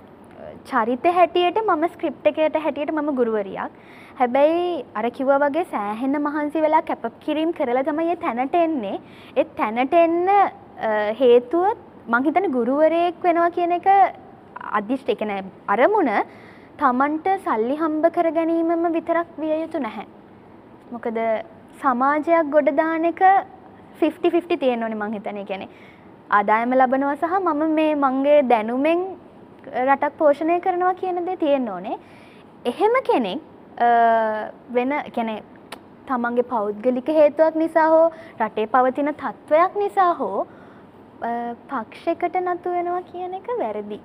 චරිත 0.66 1.06
හැටියට 1.18 1.60
මම 1.64 1.86
ස්ක්‍රිප්ට 1.96 2.28
එකට 2.28 2.58
හැටියට 2.66 2.92
මම 2.92 3.12
ගුරුවරියක්. 3.16 3.72
හැබැයි 4.20 4.86
අර 4.96 5.06
කිව්වා 5.12 5.40
වගේ 5.46 5.66
සෑහෙන 5.74 6.18
මහන්සි 6.22 6.62
වෙලා 6.62 6.82
කැප 6.84 7.06
කිරීම් 7.26 7.54
කරලා 7.54 7.84
තමයි 7.84 8.10
ඒ 8.10 8.20
තැනට 8.26 8.56
එන්නේ. 8.56 8.98
ඒ 9.38 9.46
තැනට 9.60 9.94
එන්න 9.94 10.28
අ, 10.30 10.42
හේතුව 11.22 11.66
මං 12.08 12.24
හිතන්නේ 12.28 12.56
ගුරුවරයෙක් 12.58 13.24
වෙනවා 13.24 13.50
කියන 13.52 13.72
එක 13.80 13.88
අදිෂ්ට 14.80 15.10
ඒ 15.10 15.16
කියන්නේ 15.16 15.44
අරමුණ 15.68 16.12
තමන්ට 16.80 17.28
සල්ලි 17.46 17.76
හම්බ 17.84 18.06
කර 18.16 18.32
ගැනීමම 18.32 18.90
විතරක් 18.98 19.30
විය 19.38 19.54
යුතු 19.62 19.80
නැහැ. 19.80 20.08
මොකද 20.92 21.18
සමාජයක් 21.82 22.50
ගොඩ 22.56 22.70
දාන 22.80 23.06
එක 23.12 23.22
50-50 24.02 24.58
තියෙන්න 24.64 24.84
ඕනේ 24.84 25.00
මං 25.02 25.14
හිතන්නේ. 25.18 25.46
කියන්නේ 25.46 25.70
ආදායම 26.38 26.74
ලබනවා 26.80 27.16
සහ 27.16 27.36
මම 27.40 27.62
මේ 27.80 27.96
මගේ 28.04 28.42
දැනුමෙන් 28.52 29.00
රටක් 29.86 30.18
පෝෂණය 30.18 30.60
කරනවා 30.66 30.94
කියන 31.02 31.26
දේ 31.28 31.38
තියෙන්න 31.44 31.70
ඕනේ. 31.70 31.98
එහෙම 32.66 32.94
කෙනෙක් 33.10 33.40
අ, 33.80 33.90
වෙන 34.74 34.92
කියන්නේ 35.16 35.44
තමන්ගේ 36.08 36.44
පෞද්ගලික 36.54 37.08
හේතුවක් 37.20 37.56
නිසා 37.64 37.88
හෝ 37.96 38.06
රටේ 38.40 38.68
පවතින 38.68 39.14
තත්ත්වයක් 39.14 39.76
නිසා 39.84 40.14
හෝ 40.22 40.40
අ, 41.22 41.32
පක්ෂයකට 41.72 42.36
නතු 42.44 42.70
වෙනවා 42.78 43.02
කියන 43.12 43.34
එක 43.40 43.48
වැරදි. 43.62 44.00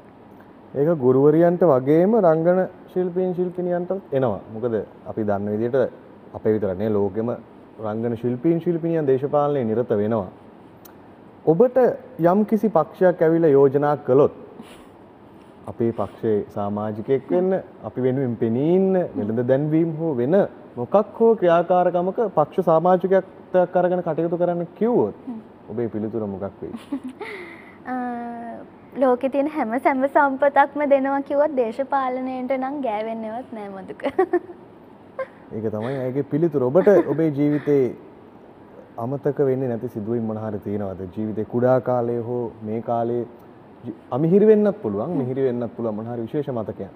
ඒක 0.74 0.88
ගුරුවරියන්ට 1.04 1.62
වගේම 1.72 2.16
රංගන 2.20 2.60
ශිල්පීන් 2.92 3.34
ශිල්පිනියන්ට 3.34 3.90
එනවා. 4.12 4.40
මොකද 4.54 4.74
අපි 5.10 5.22
දන්න 5.28 5.52
විදිහට 5.52 6.02
අපේ 6.34 6.54
විතරනේ 6.54 6.90
ලෝකෙම 6.90 7.28
රංගන 7.80 8.16
ශිල්පීන් 8.16 8.60
ශිල්පිනියන් 8.60 9.06
දේශපාලනයේ 9.06 9.64
නිරත 9.64 9.90
වෙනවා. 9.92 10.26
ඔබට 11.46 11.78
යම් 12.22 12.44
කිසි 12.46 12.68
පක්ෂයක් 12.70 13.22
ඇවිල්ලා 13.22 13.50
යෝජනා 13.50 13.96
කළොත් 13.98 14.34
අපේ 15.66 15.92
පක්ෂයේ 15.92 16.44
සමාජිකයෙක් 16.50 17.30
වෙන්න 17.30 17.56
අපි 17.84 18.02
වෙනුවෙන් 18.02 18.36
පෙනී 18.36 18.74
ඉන්න 18.74 18.92
වෙළඳ 19.16 19.42
දැන්වීම 19.48 19.96
හෝ 19.98 20.12
වෙන 20.16 20.36
මොකක් 20.76 21.18
හෝ 21.20 21.32
ක්‍රියාකාරකමක 21.36 22.20
පක්ෂ 22.36 22.70
සමාජිකත්වයක් 22.70 23.76
අරගෙන 23.76 24.02
කටයුතු 24.02 24.38
කරන්න 24.38 24.66
කිව්වොත් 24.74 25.14
ඔබේ 25.70 25.88
පිළිතුර 25.88 26.26
මොකක් 26.26 26.50
වෙයි? 26.60 26.72
ලෝකෙ 28.96 29.28
තියෙන 29.28 29.48
හැම 29.50 29.78
සැම 29.80 30.04
සම්පතක්ම 30.06 30.84
දෙනවා 30.90 31.22
කිව්වොත් 31.22 31.56
දේශපාලනයට 31.56 32.58
නම් 32.58 32.76
ගෑවෙන්නවත් 32.82 33.52
නෑ 33.52 33.70
මදුක. 33.70 34.06
ඒක 35.52 35.70
තමයි 35.76 35.94
ඇගේ 36.02 36.22
පිළිතුර. 36.32 36.62
ඔබට 36.70 36.88
ඔබේ 37.12 37.30
ජීවිතේ 37.38 37.84
අමතක 39.04 39.38
වෙන්නේ 39.48 39.68
නැති 39.68 39.88
සිදුවීම් 39.94 40.26
මොන 40.30 40.38
හරි 40.44 40.58
තියෙනවද? 40.66 41.00
ජීවිතේ 41.16 41.44
කුඩා 41.54 41.80
කාලයේ 41.80 42.20
හෝ 42.28 42.44
මේ 42.68 42.80
කාලේ 42.90 43.24
අමිහිරි 44.18 44.46
වෙන්නත් 44.52 44.76
පුළුවන් 44.82 45.16
මිහිරි 45.22 45.48
වෙන්නත් 45.48 45.76
පුළුවන් 45.76 45.96
මොන 45.96 46.06
හරි 46.12 46.22
විශේෂ 46.26 46.48
මතකයක්? 46.58 46.88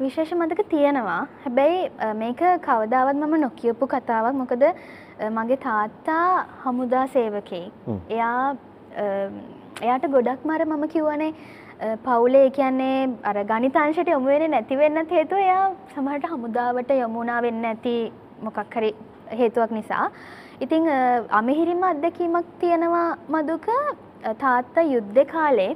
විශේෂ 0.00 0.32
මතක 0.40 0.66
තියෙනවා. 0.72 1.22
හැබැයි 1.44 1.90
මේක 2.22 2.42
කවදාවත් 2.66 3.16
මම 3.22 3.36
නොකියපු 3.46 3.86
කතාවක්. 3.94 4.34
මොකද 4.42 4.64
මගේ 5.38 5.56
තාත්තා 5.68 6.26
හමුදා 6.64 7.06
සේවකයෙක්. 7.14 7.72
හ්ම්. 7.86 7.98
එයා 8.10 8.54
එයාට 9.82 10.06
ගොඩක් 10.14 10.46
මර 10.48 10.64
මම 10.66 10.84
කිව්වනේ 10.94 11.34
පවුලේ 12.04 12.50
කියන්නේ 12.50 12.96
අර 13.24 13.36
ගණිතාංශයට 13.44 14.08
යොමු 14.08 14.26
වෙන්නේ 14.26 14.48
නැති 14.48 14.76
වෙන්නත් 14.76 15.10
හේතුව 15.10 15.38
එයා 15.38 15.64
සමහරට 15.94 16.26
හමුදාවට 16.32 16.90
යොමු 16.96 17.18
වුණා 17.20 17.40
වෙන්නේ 17.42 17.62
නැති 17.66 17.94
මොකක් 18.42 18.74
හරි 18.76 18.90
හේතුවක් 19.40 19.70
නිසා. 19.70 20.04
ඉතින් 20.60 20.88
අ, 20.88 20.98
අමිහිරිම 21.40 21.82
අත්දැකීමක් 21.82 22.46
තියෙනවා 22.60 23.08
මදුක. 23.28 23.68
තාත්තා 24.38 24.84
යුද්ධ 24.84 25.20
කාලේ 25.26 25.70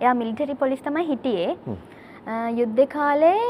එයා 0.00 0.14
මිලිටරි 0.14 0.54
පොලිස් 0.54 0.82
තමයි 0.82 1.06
හිටියේ. 1.06 1.56
යුද්ධ 2.60 2.82
කාලේ 2.88 3.40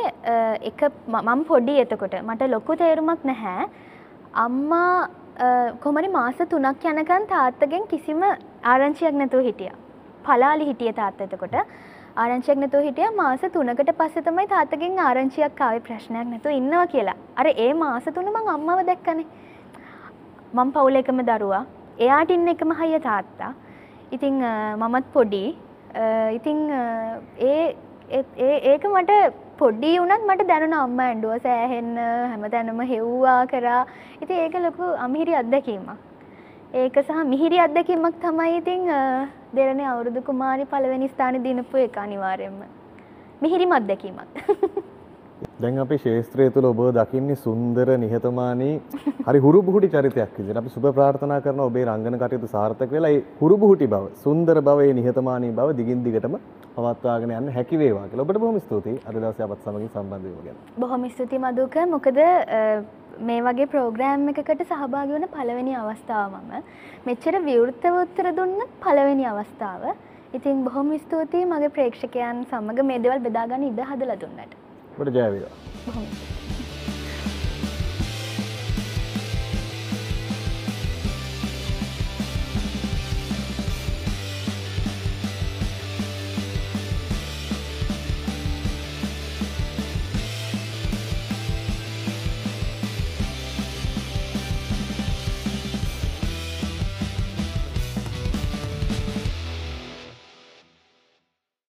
එක 0.62 0.82
මම 1.08 1.44
පොඩි 1.44 1.78
එතකොට. 1.84 2.14
මට 2.22 2.50
ලොකු 2.50 2.76
තේරුමක් 2.76 3.24
නැහැ. 3.24 3.66
අම්මා 4.44 4.92
අ, 5.38 5.48
කොහමරි 5.82 6.08
මාස 6.18 6.38
තුනක් 6.54 6.86
යනකන් 6.92 7.26
තාත්තගෙන් 7.34 7.90
කිසිම 7.90 8.22
ආරංචියක් 8.64 9.14
නැතුව 9.22 9.42
හිටියා. 9.50 9.76
පලාලි 10.24 10.64
හිටිය 10.66 10.92
තාත්ත 10.92 11.20
එතකොට 11.20 11.56
ආරංචියක් 12.16 12.58
නැතුව 12.58 12.80
හිටිය. 12.80 13.04
මාස 13.16 13.38
තුනකට 13.52 13.90
පස්සේ 13.96 14.20
තමයි 14.20 14.46
තාත්තගෙන් 14.46 15.00
ආරංචියක් 15.00 15.62
ආවේ 15.62 15.78
ප්‍රශ්නයක් 15.78 16.26
නැතුව 16.26 16.52
ඉන්නවා 16.52 16.84
කියලා. 16.84 17.14
අර 17.36 17.48
ඒ 17.48 17.72
මාස 17.72 18.04
තුන 18.08 18.24
මං 18.24 18.48
අම්මව 18.48 18.82
දැක්කනේ. 18.82 19.24
මං 20.54 20.70
පවුල 20.70 20.96
එකම 20.96 21.20
දරුවා. 21.20 21.66
එයාට 21.98 22.30
ඉන්න 22.30 22.48
එකම 22.48 22.72
හයිය 22.72 22.98
තාත්තා. 22.98 23.54
ඉතිං 24.12 24.44
අ, 24.44 24.76
මමත් 24.76 25.04
පොඩි. 25.12 25.56
අ, 25.94 26.30
ඉතිං 26.30 26.70
අ, 26.70 27.18
ඒ 27.38 27.74
ඒ- 28.10 28.38
ඒ- 28.38 28.74
ඒක 28.74 28.86
මට 28.86 29.10
පොඩි 29.58 29.98
වුණත් 29.98 30.20
මට 30.26 30.42
දැනුන 30.42 30.74
අම්ම 30.74 31.00
ඇන්ඩුව 31.00 31.36
සෑහෙන්න 31.36 31.98
හැම 32.30 32.46
තැනම 32.46 32.82
හෙව්වා 32.82 33.44
කරා. 33.44 33.86
ඉති 34.22 34.34
ඒක 34.34 34.56
ලොකු 34.56 34.82
අමිහිරි 34.82 35.34
අත්දැකීමක්. 35.34 36.05
ඒක 36.76 36.96
සහ 37.02 37.20
මිහිරි 37.30 37.58
අත්දැකීමක් 37.58 38.16
තමයි 38.24 38.56
ඉතිං 38.58 38.82
අ, 38.90 39.28
දෙරණ 39.56 39.80
අවුරුදු 39.92 40.20
කුමාරි 40.28 40.64
පළවෙනි 40.72 41.08
ස්ථාන 41.08 41.38
දිනපු 41.44 41.76
එක 41.78 41.96
අනිවාර්යෙන්ම. 42.04 42.58
මිහිරිම 43.42 43.72
අත්දැකීමක්. 43.78 44.42
දැන් 45.62 45.78
අපි 45.84 45.96
ශේත්‍රය 46.04 46.48
තුළ 46.50 46.66
ඔබ 46.70 46.80
දකින්නේ 46.98 47.38
සුන්දර 47.44 47.88
නිහතමානී 48.04 48.74
හරි 49.28 49.38
හුරුබුහුටි 49.46 49.88
චරිතයක් 49.94 50.36
විදිහට. 50.38 50.60
අපි 50.62 50.68
සුබ 50.68 50.84
ප්‍රාර්ථනා 50.98 51.40
කරන 51.46 51.60
ඔබේ 51.60 51.86
රංගන 51.86 52.18
කටයුතු 52.22 52.48
සාර්ථක 52.48 52.90
වෙලා 52.90 53.12
ඒ 53.14 53.24
හුරුබුහුටි 53.40 53.86
බව 53.94 54.12
සුන්දර 54.24 54.60
බව 54.68 54.78
ඒ 54.88 54.92
නිහතමානී 55.00 55.52
බව 55.52 55.76
දිගින් 55.80 56.04
දිගටම 56.06 56.36
පවත්වාගෙන 56.76 57.34
යන්න 57.38 57.52
හැකි 57.56 57.78
වේවා 57.78 58.06
කියලා 58.10 58.26
ඔබට 58.28 58.42
බොහොම 58.44 58.60
ස්තුතියි. 58.60 59.00
අද 59.08 59.16
දවසේ 59.16 59.48
අපත් 59.48 59.64
සමගින් 59.64 59.88
සම්බන්ධ 59.88 60.28
වීම 60.28 60.44
ගැන. 60.46 60.56
බොහොම 60.78 61.08
ස්තුති 61.10 61.38
මදුක. 61.40 61.76
මොකද 61.94 62.20
මේ 63.20 63.42
වගේ 63.42 63.66
ප්‍රෝග්‍රෑම් 63.66 64.28
එකකට 64.32 64.62
සහභාගි 64.70 65.14
වන 65.16 65.28
පළවෙනි 65.36 65.74
අවස්ථාව 65.82 66.34
මම. 66.40 66.62
මෙච්චර 67.06 67.38
විවෘතව 67.48 67.96
උත්තර 68.02 68.28
දුන්න 68.38 68.66
පළවෙනි 68.84 69.26
අවස්ථාව. 69.32 69.86
ඉතින් 70.34 70.64
බොහොම 70.64 70.92
ස්තුතියි 70.98 71.44
මගේ 71.44 71.74
ප්‍රේක්ෂකයන් 71.78 72.44
සමග 72.50 72.84
මේ 72.90 72.98
දේවල් 72.98 73.24
බෙදාගන්න 73.28 73.68
ඉඩ 73.70 73.80
හදලා 73.92 74.20
දුන්නට. 74.24 74.52
ඔබට 74.98 75.14
ජය 75.14 75.30
වේවා. 75.32 75.56
බොහොම 75.86 76.04
ස්තුතියි. 76.04 76.55